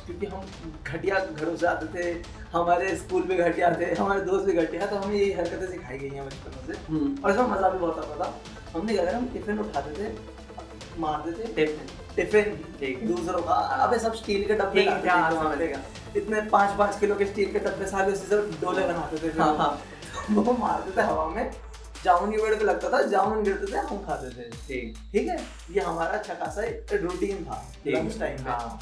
क्योंकि 0.05 0.25
हम 0.25 0.45
घटिया 0.87 1.19
घरों 1.19 1.55
से 1.57 1.67
आते 1.67 1.85
थे 1.93 2.21
हमारे 2.53 2.95
स्कूल 2.95 3.23
में 3.29 3.37
घटिया 3.37 3.71
थे 3.79 3.93
हमारे 3.93 4.21
दोस्त 4.21 4.45
भी 4.45 4.53
घटिया 4.53 4.85
तो 4.85 4.95
हमें 4.95 5.15
यही 5.15 5.31
हरकतें 5.31 5.67
सिखाई 5.71 5.97
गई 5.97 6.09
हैं 6.09 6.25
बचपन 6.25 6.67
से। 6.67 6.77
हम्म। 6.89 7.23
और 7.23 7.31
इसमें 7.31 7.47
मज़ा 7.47 7.69
भी 7.69 7.79
बहुत 7.79 7.97
आता 7.97 8.15
था। 8.23 8.33
हमने 8.75 8.93
क्या 8.93 9.05
करा 9.05 9.17
हम 9.17 9.27
टिफ़िन 9.33 9.59
उठाते 9.59 9.91
थे 9.99 10.11
मारते 10.99 11.31
थे। 11.31 11.53
टिफ़िन? 11.53 12.57
टिफ़िन। 12.79 13.07
दूसरों 13.07 13.41
का 13.41 13.53
अबे 13.85 13.99
सब 13.99 14.13
स्टील 14.13 14.47
के 14.47 14.53
डब्बे 14.53 14.85
तो। 14.85 16.19
इतने 16.19 16.41
पाँच 16.49 16.77
पाँच 16.77 16.99
किलो 16.99 17.15
के 17.15 17.25
स्टील 17.25 17.51
के 17.51 17.59
डब्बे 17.59 17.85
सारे 17.87 18.11
उसी 18.11 18.27
से 18.27 18.37
डोले 18.61 18.87
बनाते 18.87 19.17
थे। 19.17 19.39
हाँ। 19.39 19.55
हाँ। 19.57 19.79
वो 20.29 20.53
मारते 20.53 20.97
थे 20.97 21.05
हवा 21.05 21.27
में। 21.27 21.51
जामुन 22.03 22.31
के 22.31 22.37
पेड़ 22.37 22.55
पे 22.55 22.65
लगता 22.65 22.89
था 22.89 23.01
जामुन 23.07 23.43
गिरते 23.43 23.71
थे 23.73 23.77
हम 23.77 23.97
खाते 23.97 24.29
थे। 24.29 24.49
ठीक। 24.67 24.97
ठीक 25.11 25.27
है? 25.27 25.37
ये 25.71 25.81
हमारा 25.81 26.17
अच्छा 26.17 26.33
खासा 26.33 26.61
रूटीन 26.93 27.43
था 27.45 27.63
लंच 27.87 28.19
टाइम 28.19 28.47
हाँ। 28.47 28.79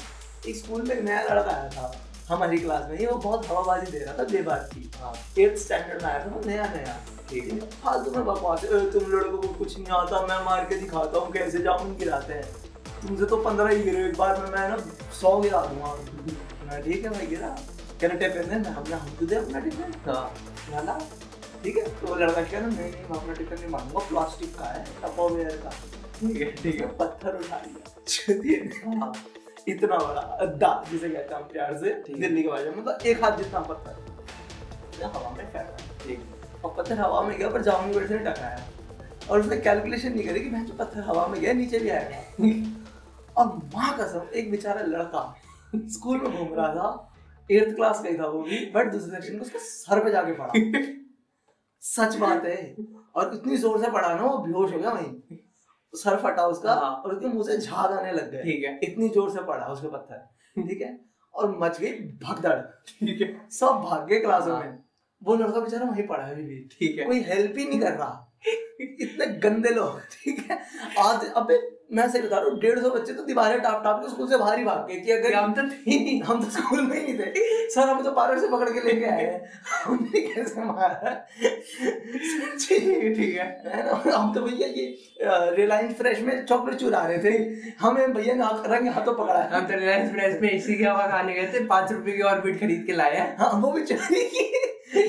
एक 0.48 0.56
स्कूल 0.56 0.82
में 0.82 0.96
एक 0.96 1.02
नया 1.04 1.22
लड़का 1.22 1.50
आया 1.50 1.68
था 1.68 2.00
हमारी 2.28 2.58
क्लास 2.58 2.90
में। 2.90 2.98
ये 2.98 3.06
वो 3.06 3.18
बहुत 3.18 3.46
हवाबाजी 3.46 3.92
दे 3.92 3.98
रहा 3.98 4.18
था 4.18 4.24
बेबात 4.24 4.70
की। 4.74 4.90
हाँ। 4.96 5.14
एट्थ 5.38 5.62
स्टैंडर्ड 5.62 6.02
में 6.02 6.10
आया 6.10 6.26
था 6.26 6.40
नया 6.46 6.66
नया। 6.74 7.00
फालतू 7.84 8.10
में 8.10 8.24
बकवास 8.24 8.64
"ए, 8.64 8.68
तुम 8.68 9.12
लड़कों 9.12 9.38
को 9.38 9.48
कुछ 9.48 9.78
नहीं 9.78 9.88
आता 9.88 10.26
मैं 10.26 10.44
मार 10.44 10.64
के 10.64 10.76
दिखाता 10.76 11.18
हूँ 11.18 11.32
कैसे 11.32 11.58
जामुन 11.58 11.96
गिराते 11.96 12.34
हैं। 12.34 12.52
तुमसे 13.06 13.26
तो 13.26 13.36
पंद्रह 13.36 13.68
ही 13.68 13.82
गिरे 13.82 14.08
एक 14.08 14.16
बार 14.16 14.40
में 14.40 14.50
मैं 14.50 14.68
ना 14.68 14.76
सौ 15.20 15.36
गिरा 15.36 15.60
दूँगा। 15.60 15.94
मैं 16.66 16.82
ठीक 16.82 17.04
है 17.04 17.10
भाई 17.10 17.26
गिरा। 17.26 17.48
कहना 18.00 18.14
टिफ़िन 18.14 18.48
दे 18.48 18.56
मैं 18.56 18.70
हमने 18.70 18.96
हम 18.96 19.16
तुझे 19.20 19.36
अपना 19.36 19.58
टिफ़िन। 19.60 19.94
हाँ। 20.06 20.34
डाला 20.70 20.98
ठीक 21.64 21.76
है। 21.76 21.84
तो 22.00 22.14
लड़का 22.14 22.42
कह 22.42 22.58
रहा 22.58 22.66
नहीं 22.66 22.78
नहीं 22.78 23.04
मैं 23.10 23.18
अपना 23.18 23.32
टिफ़िन 23.32 23.58
नहीं 23.58 23.68
मांगूँगा 23.68 24.08
प्लास्टिक 24.08 24.58
का 24.58 24.64
है 24.64 24.84
टपरवेयर 24.84 25.60
का। 25.64 25.70
ठीक 26.20 26.40
है 26.40 26.50
ठीक 26.52 26.80
है। 26.80 26.86
पत्थर 26.86 27.36
उठा 27.36 27.62
लिया। 27.66 28.34
ने। 28.40 28.96
हाँ। 28.96 29.12
इतना 29.68 29.96
बड़ा 29.96 30.20
अद्दा 30.40 30.70
जिसे 30.90 31.08
कहते 31.08 31.34
हैं 31.34 31.48
प्यार 31.48 31.76
से 31.78 31.92
दिल्ली 32.10 32.42
के 32.42 32.48
भाषा 32.48 32.70
में 32.70 32.76
मतलब 32.76 33.06
एक 33.06 33.22
हाथ 33.24 33.36
जितना 33.38 33.60
पत्थर 33.60 35.04
हवा 35.04 35.30
में 35.30 35.46
ठीक। 36.06 36.64
और 36.64 36.74
पत्थर 36.78 36.98
हवा 37.00 37.20
में 37.22 37.36
गया 37.38 37.48
पर 37.50 37.62
जामुन 37.62 37.92
पेड़ 37.94 38.06
से 38.08 38.18
टकराया। 38.18 38.66
और 39.30 39.40
उसने 39.40 39.56
कैलकुलेशन 39.56 40.12
नहीं 40.12 40.26
करी 40.28 40.40
कि 40.40 40.50
मैं 40.50 40.64
जो 40.66 40.74
पत्थर 40.74 41.00
हवा 41.00 41.26
में 41.26 41.40
गया 41.40 41.52
नीचे 41.52 41.78
भी 41.78 41.88
आएगा 41.88 42.18
और 43.36 43.46
माँ 43.74 43.96
कसम 44.00 44.28
एक 44.34 44.50
बेचारा 44.50 44.82
लड़का 44.82 45.22
स्कूल 45.74 46.20
में 46.20 46.36
घूम 46.36 46.54
रहा 46.54 46.68
था। 46.68 47.08
एट्थ 47.50 47.74
क्लास 47.76 48.02
का 48.02 48.08
ही 48.08 48.18
था 48.18 48.26
वो 48.26 48.42
भी 48.42 48.64
बट 48.74 48.92
दूसरे 48.92 49.10
सेक्शन 49.10 49.38
को 49.38 49.44
उसके 49.44 49.58
सर 49.58 50.04
पे 50.04 50.10
जाके 50.10 50.32
पड़ा। 50.32 50.52
सच 51.82 52.16
बात 52.16 52.44
है। 52.44 52.74
और 53.14 53.30
इतनी 53.34 53.56
ज़ोर 53.56 53.80
से 53.80 53.90
पड़ा 53.90 54.14
ना 54.14 54.22
वो 54.22 54.38
बेहोश 54.38 54.72
हो 54.72 54.78
गया 54.78 54.90
वहीं। 54.90 55.38
सर 55.92 56.16
फटा 56.16 56.46
उसका 56.46 56.74
हाँ। 56.74 56.90
और 56.96 57.12
उसके 57.14 57.26
मुँह 57.26 57.46
से 57.46 57.56
झाग 57.58 57.92
आने 57.92 58.12
लग 58.12 58.30
गए। 58.32 58.42
ठीक 58.42 58.64
है। 58.64 58.78
इतनी 58.82 59.08
ज़ोर 59.08 59.30
से 59.30 59.42
पड़ा 59.44 59.66
उसके 59.66 59.88
पत्थर 59.88 60.62
ठीक 60.62 60.80
है? 60.82 60.98
और 61.34 61.56
मच 61.58 61.80
गई 61.80 61.92
भगदड़ 62.22 62.56
ठीक 62.88 63.20
है? 63.20 63.48
सब 63.50 63.82
भाग 63.84 64.06
गए 64.08 64.20
क्लासों 64.20 64.54
हाँ। 64.54 64.62
में 64.62 64.78
वो 65.22 65.34
लड़का 65.36 65.60
बेचारा 65.60 65.86
वहीं 65.86 66.06
पड़ा 66.06 66.24
है 66.24 66.32
अभी। 66.32 66.42
भी 66.44 66.68
ठीक 66.72 66.98
है। 66.98 67.04
कोई 67.04 67.20
हेल्प 67.22 67.58
ही 67.58 67.64
नहीं 67.64 67.80
कर 67.80 67.92
रहा। 67.92 68.28
इतने 68.80 69.26
गंदे 69.40 69.70
लोग 69.70 70.00
ठीक 70.12 70.38
है? 70.50 70.58
आज 70.98 71.26
अबे 71.32 71.58
मैं 71.92 72.08
सही 72.10 72.22
बता 72.22 72.36
रहा 72.36 72.50
हूँ 72.50 72.58
डेढ़ 72.60 72.78
सौ 72.78 72.90
बच्चे 72.90 73.12
तो 73.12 73.22
दीवारें 73.24 73.60
टाप 73.62 73.82
टाप 73.84 74.00
के 74.02 74.10
स्कूल 74.10 74.28
से 74.28 74.36
बाहर 74.38 74.58
ही 74.58 74.64
भाग 74.64 74.86
गए 74.88 75.00
कि 75.00 75.12
अगर 75.12 75.34
हम 75.34 75.52
तो 75.54 75.62
थे 75.62 75.98
नहीं। 75.98 76.20
हम 76.22 76.42
तो 76.44 76.50
स्कूल 76.50 76.80
में 76.82 76.94
ही 76.96 77.02
नहीं 77.02 77.18
थे। 77.18 77.68
सर 77.70 77.88
हम 77.88 78.02
तो 78.04 78.10
पार्लर 78.12 78.38
से 78.38 78.48
पकड़ 78.48 78.68
के 78.68 78.80
लेके 78.80 79.04
आए 79.06 79.24
हैं। 79.24 79.40
हमने 79.84 80.20
कैसे 80.22 80.64
मारा? 80.64 81.10
ठीक 82.60 83.36
है। 83.38 83.46
है 83.66 84.10
हम 84.10 84.32
तो 84.34 84.40
भैया 84.40 84.68
ये 84.68 85.54
रिलायंस 85.56 85.94
फ्रेश 85.96 86.20
में 86.20 86.44
चॉकलेट 86.44 86.78
चुरा 86.80 87.06
रहे 87.06 87.18
थे। 87.18 87.36
हमें 87.80 88.12
भैया 88.14 88.34
ने 88.34 88.44
रंग 88.74 88.88
हाथों 88.94 89.14
पकड़ा। 89.14 89.40
है 89.40 89.48
हम 89.50 89.66
तो 89.66 89.78
रिलायंस 89.78 90.10
फ्रेश 90.12 90.40
में 90.42 90.50
इसी 90.50 90.74
की 90.74 90.84
हवा 90.84 91.06
खाने 91.08 91.34
गए 91.34 91.52
थे 91.52 91.64
पाँच 91.66 91.92
रुपये 91.92 92.16
की 92.16 92.22
और 92.22 92.40
बीट 92.40 92.60
खरीद 92.60 92.84
के 92.86 92.92
लाए 92.92 93.16
हैं। 93.16 93.36
हाँ 93.38 93.50
वो 93.62 93.72
भी 93.72 93.82
की 93.82 93.96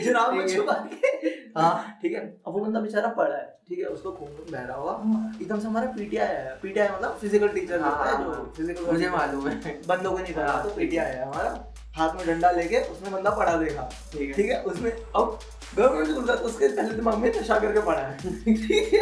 जुराब 0.04 0.34
में 0.34 0.48
छुपा 0.48 0.74
के 0.94 1.32
हाँ 1.58 2.00
ठीक 2.02 2.14
है। 2.14 2.20
अब 2.48 2.54
वो 2.54 2.60
बंदा 2.60 2.80
बेचारा 2.80 3.10
पड़ा 3.18 3.36
है 3.36 3.46
ठीक 3.70 3.80
है 3.80 3.86
उसको 3.88 4.12
खून 4.12 4.30
वून 4.30 4.52
बह 4.52 4.62
रहा 4.62 4.78
होगा। 4.78 4.94
एकदम 5.42 5.60
से 5.60 5.68
हमारा 5.68 5.88
पीटीआई 5.98 6.28
आया 6.28 6.56
पीटीआई 6.62 6.88
मतलब 6.90 7.18
फ़िज़िकल 7.22 7.48
टीचर 7.50 7.82
हाँ, 7.82 7.92
होता 7.92 8.10
है 8.10 8.16
हाँ, 8.16 8.24
जो 8.24 8.32
हाँ। 8.32 8.52
फ़िज़िकल 8.58 8.92
मुझे 8.92 9.10
मालूम 9.10 9.48
है। 9.48 9.82
बंदों 9.88 10.12
को 10.12 10.18
नहीं 10.18 10.34
था 10.36 10.48
हाँ, 10.48 10.64
तो 10.64 10.70
पीटीआई 10.76 11.06
आया 11.06 11.26
हमारा। 11.26 11.72
हाथ 11.96 12.16
में 12.18 12.26
डंडा 12.28 12.52
लेके 12.52 12.80
उसने 12.92 13.10
बंदा 13.10 13.30
पड़ा 13.32 13.56
देखा। 13.58 13.90
ठीक 14.14 14.30
है। 14.30 14.34
ठीक 14.34 14.66
उसने 14.68 14.90
अब 15.16 15.40
गवर्नमेंट 15.78 16.08
स्कूल 16.08 16.26
का 16.26 16.34
उसके 16.48 16.68
पहले 16.68 16.96
दिमाग 16.96 17.18
में 17.18 17.30
नशा 17.32 17.60
करके 17.60 17.82
पड़ा 17.82 18.00
है। 18.00 18.18
ठीक 18.44 18.94
है। 18.94 19.02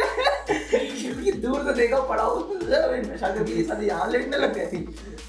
क्योंकि 0.50 1.32
दूर 1.32 1.64
से 1.64 1.72
देखा 1.74 1.96
हो 1.96 2.30
उसने 2.32 3.00
नशा 3.02 3.34
करके 3.34 3.52
ये 3.52 3.64
साले 3.64 3.86
यहाँ 3.86 4.10
लेटने 4.10 4.38
लग 4.38 4.54
गए 4.54 4.66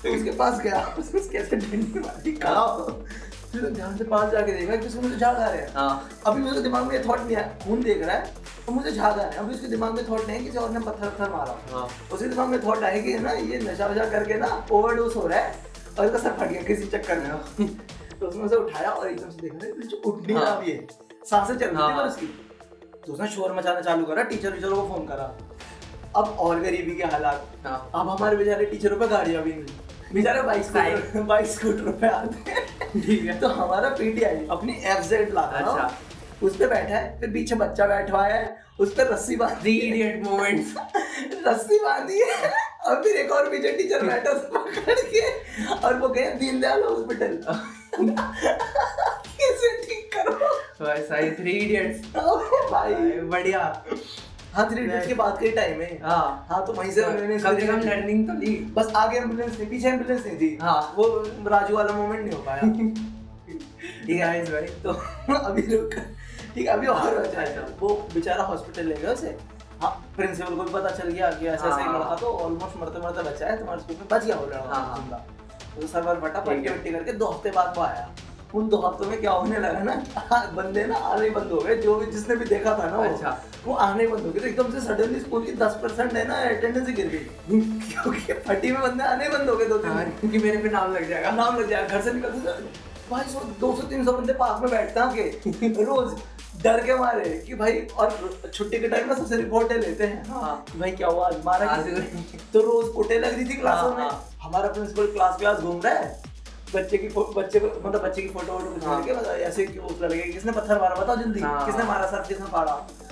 तो 0.03 0.15
उसके 0.15 0.31
पास 0.37 0.59
गया 0.61 0.85
उसने 0.99 1.21
कैसे 1.29 1.55
डंडी 1.55 1.99
मारी 1.99 2.33
खड़ा 2.33 2.59
हो। 2.59 3.03
फिर 3.53 3.65
ध्यान 3.69 3.97
से 3.97 4.03
पास 4.03 4.31
जाके 4.31 4.51
देखा 4.51 4.75
कि 4.75 4.99
मुझे 4.99 5.15
झाग 5.15 5.35
आ 5.35 5.49
रहे 5.49 5.61
हैं। 5.61 5.73
हाँ। 5.73 6.09
अभी 6.27 6.41
मेरे 6.41 6.61
दिमाग 6.61 6.83
में 6.83 7.09
थॉट 7.09 7.19
नहीं 7.19 7.35
आया 7.35 7.47
खून 7.65 7.83
देख 7.83 8.05
रहा 8.05 8.15
है। 8.15 8.33
तो 8.65 8.71
मुझे 8.71 8.91
झाग 8.91 9.13
आ 9.13 9.15
रहा 9.15 9.25
है। 9.25 9.37
अभी 9.37 9.53
उसके 9.53 9.67
दिमाग 9.67 9.93
में 9.93 10.09
थॉट 10.09 10.27
नहीं 10.27 10.37
है 10.37 10.45
किसी 10.45 10.57
और 10.57 10.69
ने 10.69 10.79
पत्थर 10.79 11.09
पत्थर 11.09 11.29
मारा। 11.29 11.57
हाँ। 11.71 11.87
उसके 12.13 12.27
दिमाग 12.27 12.47
में 12.47 12.65
थॉट 12.65 12.83
आया 12.83 13.01
कि 13.01 13.13
ना 13.13 13.31
ये 13.31 13.59
नशा 13.59 13.87
वशा 13.87 14.09
करके 14.09 14.33
ना 14.33 14.67
ओवरडोज 14.71 15.15
हो 15.15 15.27
रहा 15.27 15.39
है 15.39 15.55
और 15.99 16.05
इसका 16.05 16.17
सर 16.17 16.31
फट 16.31 16.47
गया 16.47 16.61
किसी 16.61 16.83
चक्कर 16.83 17.19
में। 17.19 17.67
तो 18.19 18.27
उसने 18.27 18.43
उसे 18.43 18.55
उठाया 18.55 18.89
और 18.89 19.07
एकदम 19.07 19.29
से 19.29 19.41
देखा 19.41 19.57
"अरे, 19.57 19.71
जो 19.71 19.97
उठ 19.97 20.27
नहीं 20.27 20.37
रहा 20.37 20.51
हाँ। 20.51 20.63
साँसें 21.25 21.57
चल 21.57 21.65
रही 21.65 21.77
थी 21.77 21.81
हाँ। 21.81 22.07
उसकी। 22.07 22.27
तो 23.07 23.13
उसने 23.13 23.27
शोर 23.27 23.53
मचाना 23.53 23.81
चालू 23.81 24.05
करा 24.05 24.23
टीचर 24.23 24.51
वीचरों 24.51 24.81
को 24.81 24.87
फ़ोन 24.87 25.05
करा। 25.05 25.37
अब 26.15 26.35
और 26.39 26.59
गरीबी 26.59 26.95
के 26.95 27.03
हालात। 27.03 27.47
हाँ। 27.65 27.91
अब 27.95 28.09
हमारे 28.09 28.35
बेचारे 28.35 28.65
टीचरों 28.65 28.97
पे 28.99 29.07
गाड़ियाँ 29.07 29.43
भी 29.43 29.51
बेचारे 30.13 30.41
बाइक। 30.41 31.17
बाइक 31.17 31.45
स्कूटर 31.45 31.91
पे 31.91 32.07
आते 32.07 32.51
हैं। 32.51 32.72
ठीक 32.93 33.25
है 33.25 33.39
तो 33.39 33.47
हमारा 33.49 33.89
पीटीआई 33.99 34.45
अपनी 34.51 34.73
एफ़ 34.85 35.07
जेड 35.07 35.33
लाता 35.33 35.57
अच्छा। 35.59 35.91
उस 36.43 36.55
पे 36.57 36.67
बैठा 36.67 36.95
है 36.95 37.19
फिर 37.19 37.29
पीछे 37.31 37.55
बच्चा 37.55 37.85
बैठा 37.87 38.13
हुआ 38.13 38.25
है 38.25 38.41
उस 38.79 38.93
पे 38.95 39.03
रस्सी 39.11 39.35
बांधी 39.35 39.77
इडियट 39.79 40.23
मोमेंट्स 40.23 40.73
रस्सी 41.47 41.77
बांधी 41.79 42.19
है 42.21 42.51
और 42.87 43.01
फिर 43.03 43.17
एक 43.17 43.31
और 43.31 43.49
पीछे 43.49 43.71
टीचर 43.77 44.05
बैठा 44.05 44.31
उसको 44.31 44.59
पकड़ 44.59 44.99
के 45.11 45.21
और 45.87 45.99
वो 45.99 46.09
गए 46.09 46.29
दीनदयाल 46.39 46.83
हॉस्पिटल। 46.83 47.37
कैसे 49.37 49.71
ठीक 49.85 50.09
करो? 50.15 50.35
वैसा 50.81 51.17
ही 51.17 51.31
थ्री 51.31 51.51
इडियट्स 51.51 52.15
भाई 52.71 52.93
बढ़िया। 53.33 53.61
हाँ 54.53 54.69
थ्री 54.69 54.87
के 54.87 55.13
के 55.17 55.51
टाइम 55.51 55.81
है। 55.81 55.99
हाँ। 56.03 56.45
हाँ 56.49 56.65
तो 56.65 56.73
वहीं 56.73 56.91
से 56.91 57.03
उन्होंने 57.03 57.37
कम 57.39 57.59
से 57.59 57.67
कम 57.67 57.79
लर्निंग 57.79 58.27
तो 58.27 58.33
ली। 58.33 58.55
बस 58.75 58.91
आगे 58.95 59.17
एंबुलेंस 59.17 59.59
थी 59.59 59.65
पीछे 59.65 59.87
एंबुलेंस 59.87 60.25
नहीं 60.25 60.37
थी। 60.37 60.57
हाँ। 60.61 60.93
वो 60.97 61.07
राजू 61.47 61.75
वाला 61.75 61.93
मोमेंट 61.93 62.21
नहीं 62.25 62.33
हो 62.33 62.43
पाया। 62.43 62.61
ठीक 64.05 64.19
है। 64.19 64.43
भाई। 64.51 64.67
तो 64.83 64.89
अभी 65.33 65.61
रुक 65.61 65.93
ठीक 66.55 66.67
है 66.67 66.73
अभी 66.73 66.87
और 66.87 67.19
बचा 67.19 67.41
अच्छा। 67.41 67.67
वो 67.79 67.89
बेचारा 68.13 68.43
हॉस्पिटल 68.43 68.87
ले 68.87 68.95
गया 68.95 69.11
उसे। 69.11 69.37
हाँ 69.81 69.91
प्रिंसिपल 70.15 70.55
को 70.55 70.63
भी 70.63 70.73
पता 70.73 70.89
चल 70.89 71.09
गया 71.09 71.31
कि 71.31 71.47
ऐसा 71.47 71.67
ऐसा 71.67 71.75
हाँ। 71.75 71.99
लड़का 71.99 72.15
तो 72.15 72.27
ऑलमोस्ट 72.27 72.77
मरते 72.77 72.99
मरते 72.99 73.29
बचा 73.29 73.47
है 73.47 73.57
तुम्हारे 73.59 73.81
स्कूल 73.81 73.95
में 73.95 74.07
बच 74.11 74.25
गया 74.25 74.35
वो 74.35 74.45
लड़का 74.45 74.75
हाँ, 74.75 75.07
हाँ। 75.11 75.25
तो 75.81 75.87
सर्वर 75.87 76.19
फटा 76.19 76.39
पट्टी 76.39 76.69
वट्टी 76.69 76.91
करके 76.91 77.13
दो 77.13 77.25
हफ़्ते 77.25 77.51
बाद 77.51 77.73
वो 77.77 77.83
आया। 77.83 78.09
उन 78.55 78.67
दो 78.69 78.77
हफ्तों 78.77 79.05
में 79.09 79.19
क्या 79.21 79.31
होने 79.31 79.59
लगा 79.59 79.79
ना? 79.79 79.93
बंदे 80.55 80.85
ना 80.85 80.95
आने 81.11 81.29
बंद 81.29 81.51
हो 81.51 81.59
गए। 81.59 81.75
जो 81.77 81.95
भी 81.95 82.05
जिसने 82.11 82.35
भी 82.35 82.45
देखा 82.45 82.77
था 82.79 82.89
ना 82.89 82.97
वो 82.97 83.03
अच्छा। 83.03 83.37
वो 83.65 83.73
आने 83.75 84.07
बंद 84.07 84.25
हो 84.25 84.31
गए। 84.31 84.39
तो 84.39 84.47
एकदम 84.47 84.71
से 84.71 84.81
सडनली 84.81 85.19
स्कूल 85.19 85.45
की 85.45 85.51
दस 85.57 85.79
परसेंट 85.83 86.13
है 86.13 86.27
ना 86.27 86.35
अटेंडेंस 86.49 86.87
गिर 86.89 87.07
गई। 87.07 87.59
क्योंकि 87.91 88.33
फटी 88.47 88.71
में 88.71 88.81
बंदे 88.81 89.03
आने 89.05 89.29
बंद 89.29 89.49
हो 89.49 89.55
गए 89.55 89.65
दो 89.65 89.77
तीन 89.77 89.91
हाँ, 89.91 90.05
क्योंकि 90.19 90.39
मेरे 90.39 90.57
पे 90.57 90.69
नाम 90.69 90.93
लग 90.93 91.09
जाएगा। 91.09 91.31
नाम 91.33 91.59
लग 91.59 91.69
जाएगा 91.69 91.87
घर 91.87 92.01
से 92.01 92.13
निकलते 92.13 92.91
भाई 93.09 93.23
सौ 93.29 93.39
दो 93.59 93.75
सौ 93.75 93.87
तीन 93.87 94.05
सौ 94.05 94.11
बंदे 94.11 94.33
पार्क 94.33 94.61
में 94.61 94.69
बैठते 94.71 94.99
हैं 94.99 95.09
के 95.53 95.83
रोज 95.83 96.13
डर 96.63 96.83
के 96.85 96.95
मारे 96.95 97.29
कि 97.47 97.55
भाई 97.55 97.79
और 97.97 98.49
छुट्टी 98.53 98.79
के 98.79 98.87
टाइम 98.87 99.07
में 99.09 99.15
सबसे 99.15 99.37
रिपोर्टें 99.37 99.75
लेते 99.77 100.03
हैं। 100.03 100.23
हाँ। 100.29 100.65
भाई 100.77 100.91
क्या 100.91 101.07
हुआ? 101.07 101.27
आज 101.27 101.43
मारा? 101.45 101.75
तो 102.53 102.61
रोज 102.61 102.93
कोटे 102.95 103.17
लग 103.19 103.33
रही 103.35 103.45
थी 103.45 103.55
क्लासों 103.55 103.89
हाँ, 103.89 103.97
में? 103.97 104.03
हाँ। 104.03 104.29
हमारा 104.41 104.67
प्रिंसिपल 104.69 105.11
क्लास 105.13 105.37
क्लास 105.39 105.59
घूम 105.59 105.81
रहा 105.81 105.93
है। 105.93 106.32
बच्चे 106.75 106.97
की 106.97 107.07
बच्चे 107.07 107.59
को 107.59 107.67
मतलब 107.87 108.01
बच्चे 108.03 108.21
की 108.21 108.27
फ़ोटो 108.29 108.53
वोटो 108.53 108.71
कुछ 108.73 108.83
हाँ। 108.85 109.35
ऐसे 109.47 109.65
कि 109.65 109.79
उस 109.79 110.01
लड़के 110.01 110.21
किसने 110.31 110.51
पत्थर 110.51 110.79
मारा 110.81 110.95
बताओ 110.95 111.15
जल्दी 111.15 111.39
हाँ। 111.39 111.65
किसने 111.65 111.83
मारा 111.83 112.05
सर 112.11 112.21
किसने 112.27 112.45
पाड़ा 112.51 112.71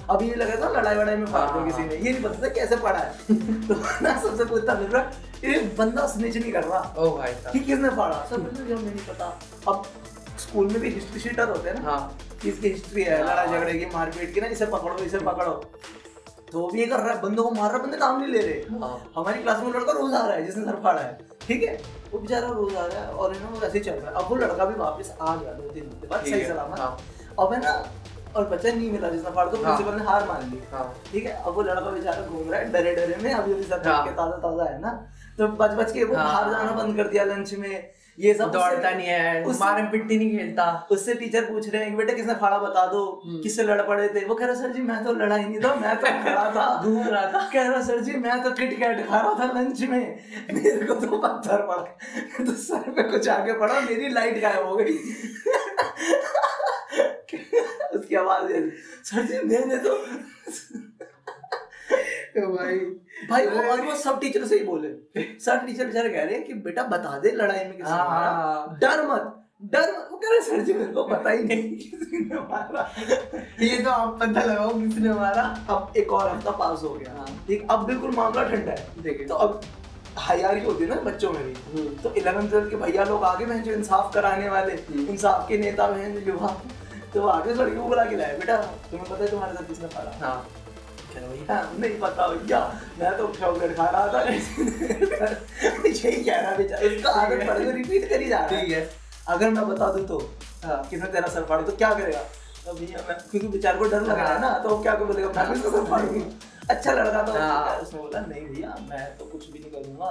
अभी 0.10 0.30
ये 0.30 0.36
लगा 0.36 0.56
था 0.62 0.70
लड़ाई 0.72 0.96
वड़ाई 0.96 1.16
में 1.16 1.26
फाड़ 1.26 1.50
दिया 1.50 1.62
हाँ, 1.62 1.66
किसी 1.66 1.84
ने 1.84 1.96
ये 1.96 2.12
नहीं 2.14 2.24
पता 2.24 2.44
था 2.44 2.50
कैसे 2.54 2.76
पड़ा 2.76 3.00
है। 3.00 3.12
तो 3.68 3.76
ना 4.02 4.18
सबसे 4.22 4.46
पूछता 4.46 4.74
मिल 4.74 4.88
रहा 4.88 5.12
ये 5.44 5.60
बंदा 5.78 6.08
स्निच 6.08 6.38
नहीं 6.38 6.52
कर 6.52 6.64
रहा 6.64 6.94
ओ 6.98 7.10
भाई 7.18 7.34
कि 7.54 7.60
किसने 7.60 7.90
फाड़ा? 7.90 8.26
सर 8.30 8.38
मुझे 8.38 8.66
जब 8.66 8.84
नहीं 8.86 9.06
पता। 9.08 9.26
अब 9.68 9.84
स्कूल 10.40 10.68
में 10.68 10.80
भी 10.82 10.90
हिस्ट्री 10.90 11.20
शीटर 11.20 11.50
होते 11.50 11.70
हैं 11.70 11.82
ना 11.82 11.90
हाँ। 11.90 12.18
इसकी 12.46 12.70
हिस्ट्री 12.70 13.04
हाँ। 13.04 13.18
लड़ाई 13.20 13.48
झगड़े 13.48 13.74
की 13.80 13.86
मारपीट 13.94 14.34
की 14.34 14.42
ना 14.42 14.48
इसे 14.48 14.66
पकड़ो 14.66 14.98
इसे 15.06 15.20
पकड़ो। 15.20 15.54
तो 16.52 16.60
वो 16.60 16.68
भी 16.70 16.80
ये 16.80 16.86
कर 16.86 17.00
रहा 17.00 17.14
है 17.14 17.22
बंदों 17.22 17.44
को 17.44 17.52
मार 17.52 17.70
रहा 17.70 17.78
है 17.78 17.84
बंदे 17.84 17.98
नाम 17.98 18.20
नहीं 18.20 18.32
ले 18.32 18.40
रहे। 18.40 18.80
हाँ। 18.80 19.12
हमारी 19.16 19.42
क्लास 19.42 19.64
में 19.64 19.72
लड़का 19.74 19.92
रोज 19.92 20.14
आ 20.14 20.26
रहा 20.26 20.36
है 20.36 20.46
जिसने 20.46 20.64
सर 20.66 20.80
फाड़ा 20.84 21.02
है। 21.02 21.18
ठीक 21.42 21.64
है? 21.64 21.80
वो 22.12 22.20
बेचारा 22.20 22.48
रोज 22.50 22.76
आ 22.76 22.86
रहा 22.86 23.02
है 23.02 23.12
और 23.14 23.34
है 23.34 23.40
ना 23.44 23.50
वो 23.50 23.62
ऐसे 23.62 23.78
ही 23.78 23.84
चल 23.84 23.92
रहा 23.94 24.10
है। 24.10 24.24
अब 24.24 24.30
वो 24.30 24.36
लड़का 24.36 24.66
भी 24.66 24.76
वापस 24.80 25.16
आ 25.22 25.36
गया 25.36 25.54
दो 25.54 25.70
तीन 25.70 25.84
दिन 25.84 26.10
बाद 26.10 26.26
सही 26.26 26.46
सलामत। 26.46 26.80
हाँ। 26.80 26.98
अब 27.40 27.54
है 27.54 27.60
ना 27.62 27.74
और 28.36 28.48
बच्चा 28.50 28.72
नहीं 28.72 28.92
मिला 28.92 29.10
जिसने 29.10 29.32
फाड़ 29.32 29.48
तो 29.50 29.58
हाँ। 29.58 29.64
प्रिंसिपल 29.66 29.98
ने 29.98 30.04
हार 30.06 30.28
मान 30.28 30.50
ली। 30.50 30.62
हाँ। 30.72 30.84
ठीक 31.12 31.26
है? 31.26 31.32
अब 31.34 31.56
वो 31.56 31.62
लड़का 31.62 31.90
बेचारा 31.90 32.22
घूम 32.22 32.52
रहा 32.52 32.60
है 32.60 32.72
डरे 32.72 32.96
डरे 32.96 33.16
में 33.24 33.34
अभी 33.34 33.54
अभी 33.54 33.64
सर 33.64 33.88
हाँ। 33.88 34.06
ताज़ा 34.08 34.38
ताज़ा 34.38 34.64
है 34.64 34.80
ना। 34.82 34.92
तो 35.38 35.48
बच 35.48 35.72
बच 35.74 35.92
के 35.92 36.04
वो 36.04 36.16
हाँ। 36.16 36.26
बाहर 36.26 36.52
जाना 36.52 36.72
बंद 36.74 36.98
कर 36.98 37.08
दिया 37.08 37.24
लंच 37.26 37.54
में। 37.54 38.01
ये 38.22 38.34
सब 38.34 38.52
दौड़ता 38.52 38.90
नहीं 38.90 39.08
है 39.08 39.44
मारम 39.60 39.86
पिट्टी 39.92 40.18
नहीं 40.18 40.38
खेलता। 40.38 40.66
उससे 40.92 41.14
टीचर 41.16 41.46
पूछ 41.46 41.68
रहे 41.70 41.84
हैं 41.84 41.96
बेटा 41.98 42.14
किसने 42.14 42.34
फाड़ा 42.42 42.58
बता 42.58 42.86
दो? 42.88 43.04
हम्म। 43.26 43.42
किससे 43.44 43.64
लड़ 43.64 43.82
पड़े 43.82 44.08
थे? 44.10 44.26
वो 44.26 44.36
कह 44.36 44.46
रहा 44.46 44.56
सर 44.56 44.72
जी 44.74 44.82
मैं 44.82 45.04
तो 45.06 45.14
लड़ा 45.14 45.36
ही 45.36 45.46
नहीं 45.46 45.60
था 45.60 45.74
मैं 45.76 45.96
तो 45.98 46.08
खड़ा 46.24 46.44
था। 46.56 46.66
घूम 46.84 47.08
रहा 47.08 47.26
था। 47.34 47.50
कह 47.54 47.68
रहा 47.70 47.82
सर 47.82 48.00
जी 48.00 48.18
मैं 48.18 48.42
तो 48.44 48.52
किट 48.52 48.78
कैट 48.80 49.06
खा 49.08 49.20
रहा 49.22 49.34
था 49.40 49.52
लंच 49.60 49.82
में। 49.82 50.00
मेरे 50.54 50.86
को 50.86 50.94
तो 51.06 51.18
पत्थर 51.18 51.66
पड़ा 51.68 52.46
तो 52.46 52.54
सर 52.64 52.90
पे 52.92 53.04
कुछ 53.12 53.30
आगे 53.30 53.54
पड़ा 53.60 53.80
मेरी 53.82 54.10
लाइट 54.10 54.42
गायब 54.42 54.66
हो 54.68 54.76
गई। 54.76 54.98
उसकी 57.96 58.16
आवाज़ 58.16 58.52
सर 59.06 59.22
जी 59.24 59.40
मैंने 59.48 59.78
तो 59.78 59.96
भाई 62.38 62.78
भाई 63.30 63.46
वो 63.46 63.62
और 63.72 63.82
वो 63.82 63.96
सब 63.96 64.20
टीचर 64.20 64.46
से 64.48 64.58
ही 64.58 64.64
बोले। 64.64 64.90
सब 65.46 65.66
टीचर 65.66 65.86
बेचारे 65.86 66.10
कह 66.10 66.24
रहे 66.24 66.36
हैं 66.36 66.44
कि 66.46 66.54
बेटा 66.68 66.84
बता 66.84 67.18
दे 67.20 67.32
लड़ाई 67.32 67.64
में 67.66 67.78
किसने 67.78 67.92
मारा। 67.92 68.30
हाँ। 68.32 68.78
डर 68.82 69.06
मत 69.08 69.38
डर 69.74 69.92
वो 70.12 70.18
कह 70.18 70.30
रहे 70.30 70.42
सर 70.42 70.62
जी 70.62 70.74
मेरे 70.74 70.92
को 70.94 71.04
पता 71.08 71.30
ही 71.30 71.44
नहीं 71.44 71.76
किसने 71.78 72.40
मारा। 72.40 72.90
ये 73.62 73.82
तो 73.84 73.90
आप 73.90 74.18
पता 74.22 74.44
लगाओ 74.44 74.70
किसने 74.80 75.14
मारा। 75.14 75.44
अब 75.70 75.94
एक 75.98 76.14
और 76.14 76.30
हफ़्ता 76.30 76.52
पास 76.52 76.84
हो 76.84 76.94
गया। 76.94 77.14
हाँ। 77.18 77.28
ठीक 77.48 77.68
अब 77.72 77.86
बिल्कुल 77.88 78.16
मामला 78.16 78.44
ठंडा 78.44 78.72
है। 78.72 79.04
देखिए। 79.04 79.28
तो 79.28 79.36
अब 79.36 79.62
हायारी 80.18 80.64
होती 80.66 80.84
है 80.84 80.90
ना 80.90 81.02
बच्चों 81.02 81.32
में 81.34 81.44
भी। 81.44 81.54
हम्म। 81.72 81.96
तो 81.96 82.14
इलेवन 82.14 82.48
ट्वेल्थ 82.48 82.70
के 82.70 82.76
भैया 82.76 83.04
लोग 83.04 83.24
आगे 83.24 83.46
हैं 83.46 83.62
जो 83.64 83.72
इंसाफ 83.72 84.14
कराने 84.14 84.50
वाले 84.50 84.74
हम्म। 84.74 85.08
इंसाफ 85.08 85.48
के 85.50 85.58
नेता 85.58 85.86
हैं 85.96 86.14
जो 86.16 86.32
युवा 86.32 86.56
तो 87.14 87.28
आगे 87.28 87.54
लड़की 87.54 87.76
को 87.76 87.84
बुला 87.84 88.04
के 88.06 88.16
लाए 88.16 88.38
बेटा 88.38 88.58
तुम्हें 88.92 89.10
पता 89.10 89.24
है 89.24 89.30
तुम्हारे 89.32 89.54
साथ 89.54 89.68
किसने 89.68 89.88
पाला 89.88 90.12
हाँ। 90.26 90.36
भैया 91.20 91.72
नहीं 91.80 92.00
पता 92.00 92.28
भैया 92.28 92.60
मैं 93.00 93.18
तो 93.18 93.28
चॉकलेट 93.40 93.76
खा 93.78 93.86
रहा 93.86 94.08
था। 94.14 94.22
यही 94.22 94.40
कह 96.24 96.40
रहा 96.42 96.56
बेचारा 96.58 96.88
उसका 96.88 97.12
आदत 97.12 97.48
पड़ 97.48 97.58
गई 97.58 97.72
रिपीट 97.72 98.10
कर 98.10 98.22
ही 98.22 98.28
जा 98.30 98.38
रहा 98.38 98.48
ठीक 98.50 98.70
है। 98.72 98.76
है 98.76 98.90
अगर 99.28 99.50
मैं 99.50 99.68
बता 99.68 99.92
दूँ 99.94 100.06
तो 100.08 100.18
हाँ 100.64 100.88
किसने 100.90 101.08
तेरा 101.12 101.28
सर 101.28 101.44
फाड़ा 101.44 101.64
तो 101.64 101.72
क्या 101.76 101.94
करेगा? 101.94 102.24
तो 102.66 102.74
भैया 102.74 103.06
मैं 103.10 103.18
क्योंकि 103.32 103.48
बेचारे 103.48 103.80
को 103.80 103.86
डर 103.86 104.02
लग 104.02 104.18
रहा 104.18 104.34
है 104.34 104.42
ना 104.42 104.58
तो 104.64 104.78
क्या 104.82 104.96
को 104.96 105.06
बोलेगा 105.06 105.30
मैं 105.38 105.54
भी 105.54 105.60
सर 105.62 105.86
फाड़ूँगी। 105.86 106.24
अच्छा 106.70 106.94
लड़का 106.94 107.24
था 107.28 107.40
हाँ। 107.40 107.78
उसने 107.78 108.00
बोला 108.00 108.20
नहीं 108.20 108.48
भैया 108.48 108.76
मैं 108.90 109.18
तो 109.18 109.26
कुछ 109.26 109.52
भी 109.52 109.60
नहीं 109.60 109.72
करूँगा। 109.72 110.10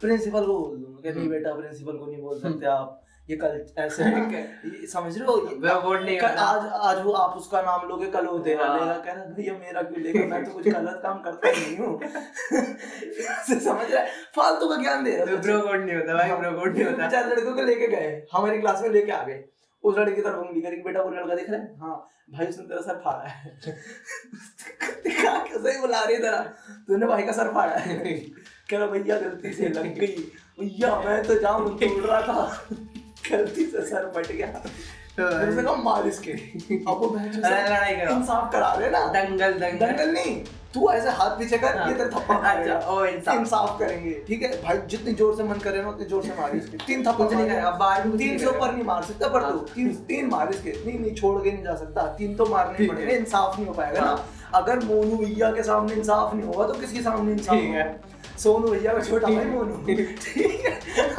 प्रिंसिपल 0.00 0.46
को 0.46 0.58
बोल 0.58 0.76
दूँगा 0.76 1.10
नहीं 1.10 1.12
हम्म। 1.12 1.30
बेटा 1.30 1.52
प्रिंसिपल 1.54 1.92
को 1.92 2.06
नहीं 2.06 2.22
बोल 2.22 2.40
सकते 2.40 2.66
आप। 2.66 3.02
ये 3.30 3.36
कल 3.36 3.66
ऐसे 3.78 4.04
है। 4.04 4.86
समझ 4.86 5.18
रहे 5.18 5.26
हो? 5.26 5.32
वो 5.32 5.80
वोट 5.80 6.00
नहीं 6.00 6.18
करना। 6.18 6.42
आज 6.42 6.96
आज 6.96 7.04
वो 7.04 7.12
आप 7.12 7.36
उसका 7.36 7.62
नाम 7.62 7.88
लोगे 7.88 8.06
कल 8.06 8.26
वो 8.26 8.38
हाँ। 8.38 8.44
लेगा 8.44 8.96
कह 9.04 9.12
रहा 9.12 9.24
भैया 9.24 9.52
मेरा 9.54 9.82
क्यों 9.82 10.00
लेगा? 10.00 10.26
मैं 10.26 10.44
तो 10.44 10.50
कुछ 10.50 10.68
गलत 10.68 11.00
काम 11.02 11.18
करता 11.22 11.48
ही 11.48 11.60
नहीं 11.66 11.76
हूँ। 11.76 12.00
समझ 13.60 13.92
रहा 13.92 14.02
है? 14.02 14.10
फालतू 14.36 14.68
का 14.68 14.76
ज्ञान 14.76 15.04
दे 15.04 15.16
रहा 15.16 15.24
है। 15.24 15.40
ब्रो 15.42 15.60
कोड 15.60 15.84
नहीं 15.84 15.96
होता 15.96 16.14
भाई 16.14 16.30
ब्रो 16.32 16.60
कोड 16.60 16.74
नहीं 16.74 16.84
होता। 16.84 17.08
चार 17.08 17.28
लड़कों 17.28 17.54
को 17.54 17.62
लेके 17.62 17.88
गए 17.88 18.26
हमारी 18.32 18.60
क्लास 18.60 18.82
में 18.82 18.90
लेके 18.90 19.12
आ 19.12 19.22
गए। 19.22 19.44
उस 19.84 19.98
लड़के 19.98 20.14
की 20.14 20.22
तरफ़ 20.22 20.36
उंगली 20.36 20.60
करी 20.60 20.76
बेटा 20.76 21.02
वो 21.02 21.10
लड़का 21.10 21.34
दिख 21.34 21.50
रहा 21.50 21.60
है? 21.60 21.74
हाँ 21.80 22.08
भाई 22.30 22.46
उसने 22.46 22.64
तेरा 22.64 22.80
सर 22.80 22.94
फाड़ा 22.94 23.28
है। 23.28 23.58
दिखा 25.04 25.38
के 25.38 25.58
सही 25.58 25.80
बुला 25.80 26.04
रही 26.04 26.16
तेरा। 26.16 26.40
तूने 26.88 27.06
भाई 27.06 27.22
का 27.22 27.32
सर 27.32 27.52
फाड़ा 27.54 27.76
है? 27.76 28.14
कह 28.70 28.78
रहा 28.78 28.86
भैया 28.86 29.20
गलती 29.20 29.52
से 29.52 29.68
लग 29.68 29.94
गई। 29.94 30.32
भैया 30.60 30.96
मैं 31.00 31.22
तो 31.22 31.34
जाऊँ 31.34 31.78
तोड़ 31.78 32.04
रहा 32.04 32.20
था। 32.22 32.66
गलती 33.30 33.64
से 33.66 33.86
सर 33.86 34.10
फट 34.16 34.32
गया। 34.32 34.62
फिर 35.16 35.48
उसने 35.48 35.62
कहा 35.62 35.74
मार 35.82 36.06
इसके। 36.08 36.32
अब 36.32 36.98
वो 37.00 37.08
बहन 37.08 37.28
चोद 37.30 37.44
अरे 37.44 37.62
लड़ाई 37.64 37.94
करो। 37.96 38.14
इंसाफ 38.14 38.52
करा 38.52 38.72
रहे 38.74 38.90
ना। 38.90 39.06
दंगल 39.14 39.52
दंगल। 39.54 39.86
दंगल 39.86 40.12
नहीं 40.12 40.42
तू 40.74 40.88
ऐसे 40.90 41.10
हाथ 41.10 41.30
पीछे 41.38 41.56
कर 41.58 41.76
हाँ। 41.78 41.88
ये 41.88 41.94
तेरे 41.94 42.10
थप्पड़ 42.10 42.36
अच्छा, 42.36 42.78
ओ, 42.90 43.04
इंसाफ। 43.04 43.38
इंसाफ 43.38 43.78
करेंगे। 43.78 44.12
ठीक 44.28 44.42
है 44.42 44.50
भाई 44.62 44.78
जितनी 44.90 45.12
ज़ोर 45.14 45.34
से 45.36 45.42
मन 45.44 45.58
करे 45.64 45.82
ना 45.82 45.88
उतनी 45.88 46.04
ज़ोर 46.06 46.22
से 46.22 46.34
मार 46.38 46.56
इसके। 46.56 46.76
तीन 46.84 47.02
थप्पड़ 47.06 47.26
नहीं 47.30 47.46
करेगा, 47.48 47.70
बाहर 47.72 48.08
तीन 48.18 48.38
से 48.38 48.46
ऊपर 48.46 48.72
नहीं 48.72 48.84
मार 48.84 49.02
सकता 49.02 49.28
पर 49.28 49.40
तू 49.42 49.46
हाँ। 49.48 49.66
तीन 49.74 49.94
तीन 50.08 50.30
मार 50.30 50.50
इसके। 50.50 50.72
नहीं 50.86 50.98
नहीं 50.98 51.14
छोड़ 51.14 51.42
के 51.42 51.50
नहीं 51.50 51.64
जा 51.64 51.74
सकता। 51.76 52.06
तीन 52.18 52.34
तो 52.36 52.46
मारने 52.46 52.76
ही 52.78 52.86
पड़ेंगे 52.88 53.12
है। 53.12 53.18
इंसाफ 53.18 53.58
नहीं 53.58 53.66
हो 53.66 53.74
पाएगा 53.74 54.00
हाँ। 54.00 54.14
ना 54.14 54.58
अगर 54.58 54.76
मोनू 54.84 55.16
भैया 55.16 55.50
के 55.52 55.62
सामने 55.62 55.94
इंसाफ 55.94 56.34
नहीं 56.34 56.46
होगा 56.46 56.66
तो 56.66 56.74
किसके 56.80 57.02
सामने 57.02 57.32
इंसाफ 57.32 57.56
होगा? 57.56 57.84
सोनू 58.38 58.68
भैया 58.68 58.92
का 58.92 59.00
छोटा 59.02 59.28
भाई 59.28 59.44
मोनू। 59.46 59.74
ठीक। 59.86 59.98
है 59.98 60.61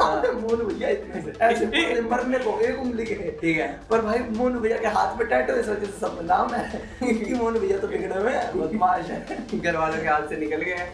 हमने 0.00 0.30
मोनू 0.40 0.64
भैया 0.64 0.88
इतने 0.88 1.22
से। 1.22 1.32
ऐसे 1.44 1.66
पूरे 1.66 2.00
मरने 2.10 2.38
को 2.38 2.58
एक 2.60 2.78
उंगली 2.80 3.04
के। 3.04 3.14
ठीक 3.40 3.56
है। 3.58 3.68
पर 3.90 4.00
भाई 4.02 4.18
मोनू 4.36 4.60
भैया 4.60 4.78
के 4.78 4.86
हाथ 4.96 5.16
में 5.18 5.26
टैटू 5.28 5.54
इस 5.54 5.68
वजह 5.68 5.86
से 5.86 5.98
सब 6.00 6.18
नाम 6.22 6.54
है। 6.54 6.82
कि 7.02 7.34
मोनू 7.34 7.60
भैया 7.60 7.78
तो 7.78 7.88
बिगड़े 7.88 8.20
हुए 8.20 8.32
बदमाश 8.56 9.06
है। 9.06 9.60
घर 9.60 9.76
वालों 9.76 10.02
के 10.02 10.08
हाथ 10.08 10.28
से 10.28 10.36
निकल 10.36 10.62
गए 10.62 10.88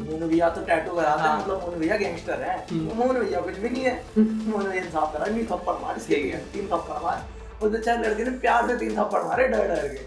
मोनू 0.00 0.26
भैया 0.28 0.48
तो 0.50 0.60
टैटू 0.64 0.94
कराते 0.96 1.28
हैं। 1.28 1.36
मतलब 1.38 1.60
मोनू 1.60 1.80
भैया 1.80 1.96
गैंगस्टर 1.96 2.42
है। 2.42 2.56
मोनू 2.72 3.20
भैया 3.20 3.40
कुछ 3.40 3.58
भी 3.58 3.68
नहीं 3.68 3.84
है। 3.84 3.94
मोनू 4.18 4.64
भैया 4.64 4.82
इंसाफ 4.84 5.12
करा 5.12 5.26
नहीं 5.26 5.44
थप्पड़ 5.46 5.74
मार 5.82 5.98
ठीक 6.08 6.34
है। 6.34 6.40
तीन 6.52 6.66
थप्पड़ 6.66 7.02
मार। 7.02 7.28
उस 7.62 7.72
बेचारे 7.72 8.08
लड़के 8.08 8.24
ने 8.24 8.38
प्यार 8.38 8.68
से 8.68 8.76
तीन 8.76 8.94
थप्पड़ 8.96 9.22
मारे 9.22 9.48
डर 9.48 9.68
डर 9.68 9.88
के। 9.88 10.04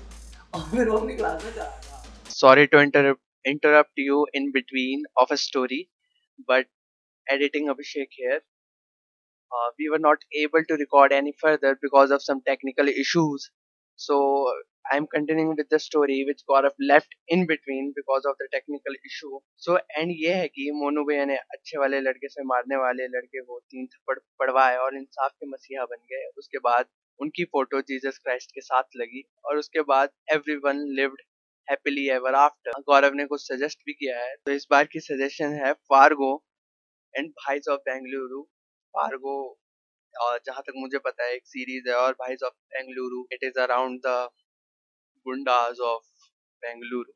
और 0.53 0.69
फिर 0.71 0.89
वो 0.89 0.97
अपनी 0.97 1.15
क्लास 1.15 1.43
में 1.45 1.51
चला 1.51 1.63
गया 1.63 2.03
sorry 2.35 2.63
to 2.71 2.79
interrupt 2.85 3.21
interrupt 3.45 4.01
you 4.01 4.15
in 4.37 4.47
between 4.53 5.03
of 5.21 5.31
a 5.33 5.37
story 5.41 5.77
but 6.49 6.65
editing 7.27 7.67
abhishek 7.67 8.07
here 8.11 8.39
uh, 9.51 9.69
we 9.79 9.89
were 9.89 9.99
not 9.99 10.17
able 10.33 10.63
to 10.63 10.75
record 10.75 11.11
any 11.11 11.33
further 11.41 11.77
because 11.81 12.11
of 12.11 12.21
some 12.21 12.41
technical 12.45 12.87
issues 12.87 13.49
so 13.99 14.17
i'm 14.91 15.07
continuing 15.07 15.55
with 15.55 15.69
the 15.69 15.79
story 15.79 16.23
which 16.27 16.41
got 16.47 16.65
left 16.79 17.15
in 17.27 17.45
between 17.47 17.93
because 17.95 18.25
of 18.25 18.35
the 18.39 18.47
technical 18.51 18.97
issue 19.09 19.39
so 19.57 19.77
and 20.01 20.11
ये 20.23 20.33
है 20.33 20.47
कि 20.47 20.69
मोनू 20.81 21.03
भैया 21.05 21.25
ने 21.25 21.37
अच्छे 21.55 21.77
वाले 21.79 21.99
लड़के 22.01 22.29
से 22.29 22.43
मारने 22.51 22.75
वाले 22.77 23.07
लड़के 23.15 23.41
को 23.41 23.59
तीन 23.59 23.85
थप्पड़ 23.93 24.17
पड़वाए 24.39 24.75
और 24.77 24.97
इंसाफ 24.97 25.31
के 25.31 25.49
मसीहा 25.51 25.85
बन 25.93 26.03
गए 26.11 26.27
उसके 26.37 26.59
बाद 26.67 26.85
उनकी 27.19 27.43
फ़ोटो 27.53 27.81
जीसस 27.89 28.17
क्राइस्ट 28.23 28.51
के 28.55 28.61
साथ 28.61 28.97
लगी 28.97 29.23
और 29.45 29.57
उसके 29.57 29.81
बाद 29.93 30.09
everyone 30.33 30.85
lived 30.99 31.21
happily 31.67 32.07
ever 32.15 32.35
after 32.35 32.81
Gaurav 32.89 33.13
ने 33.13 33.25
कुछ 33.25 33.41
सजेस्ट 33.41 33.79
भी 33.85 33.93
किया 33.93 34.19
है 34.19 34.35
तो 34.35 34.51
इस 34.51 34.67
बार 34.71 34.85
की 34.91 34.99
सजेशन 34.99 35.53
है 35.63 35.71
Fargo 35.91 36.33
and 37.15 37.29
Bhais 37.31 37.69
of 37.71 37.81
Bengaluru, 37.85 38.41
Fargo, 38.93 39.37
और 40.13 40.39
जहाँ 40.45 40.61
तक 40.67 40.73
मुझे 40.77 40.99
पता 40.99 41.25
है, 41.25 41.35
एक 41.35 41.47
सीरीज़ 41.47 41.89
है 41.89 41.95
और 41.97 42.13
Bhais 42.21 42.43
of 42.45 42.53
Bengaluru 42.73 43.25
it 43.33 43.43
is 43.43 43.59
around 43.61 44.01
the 44.07 44.29
goondas 45.25 45.79
of 45.91 46.05
Bengaluru. 46.63 47.13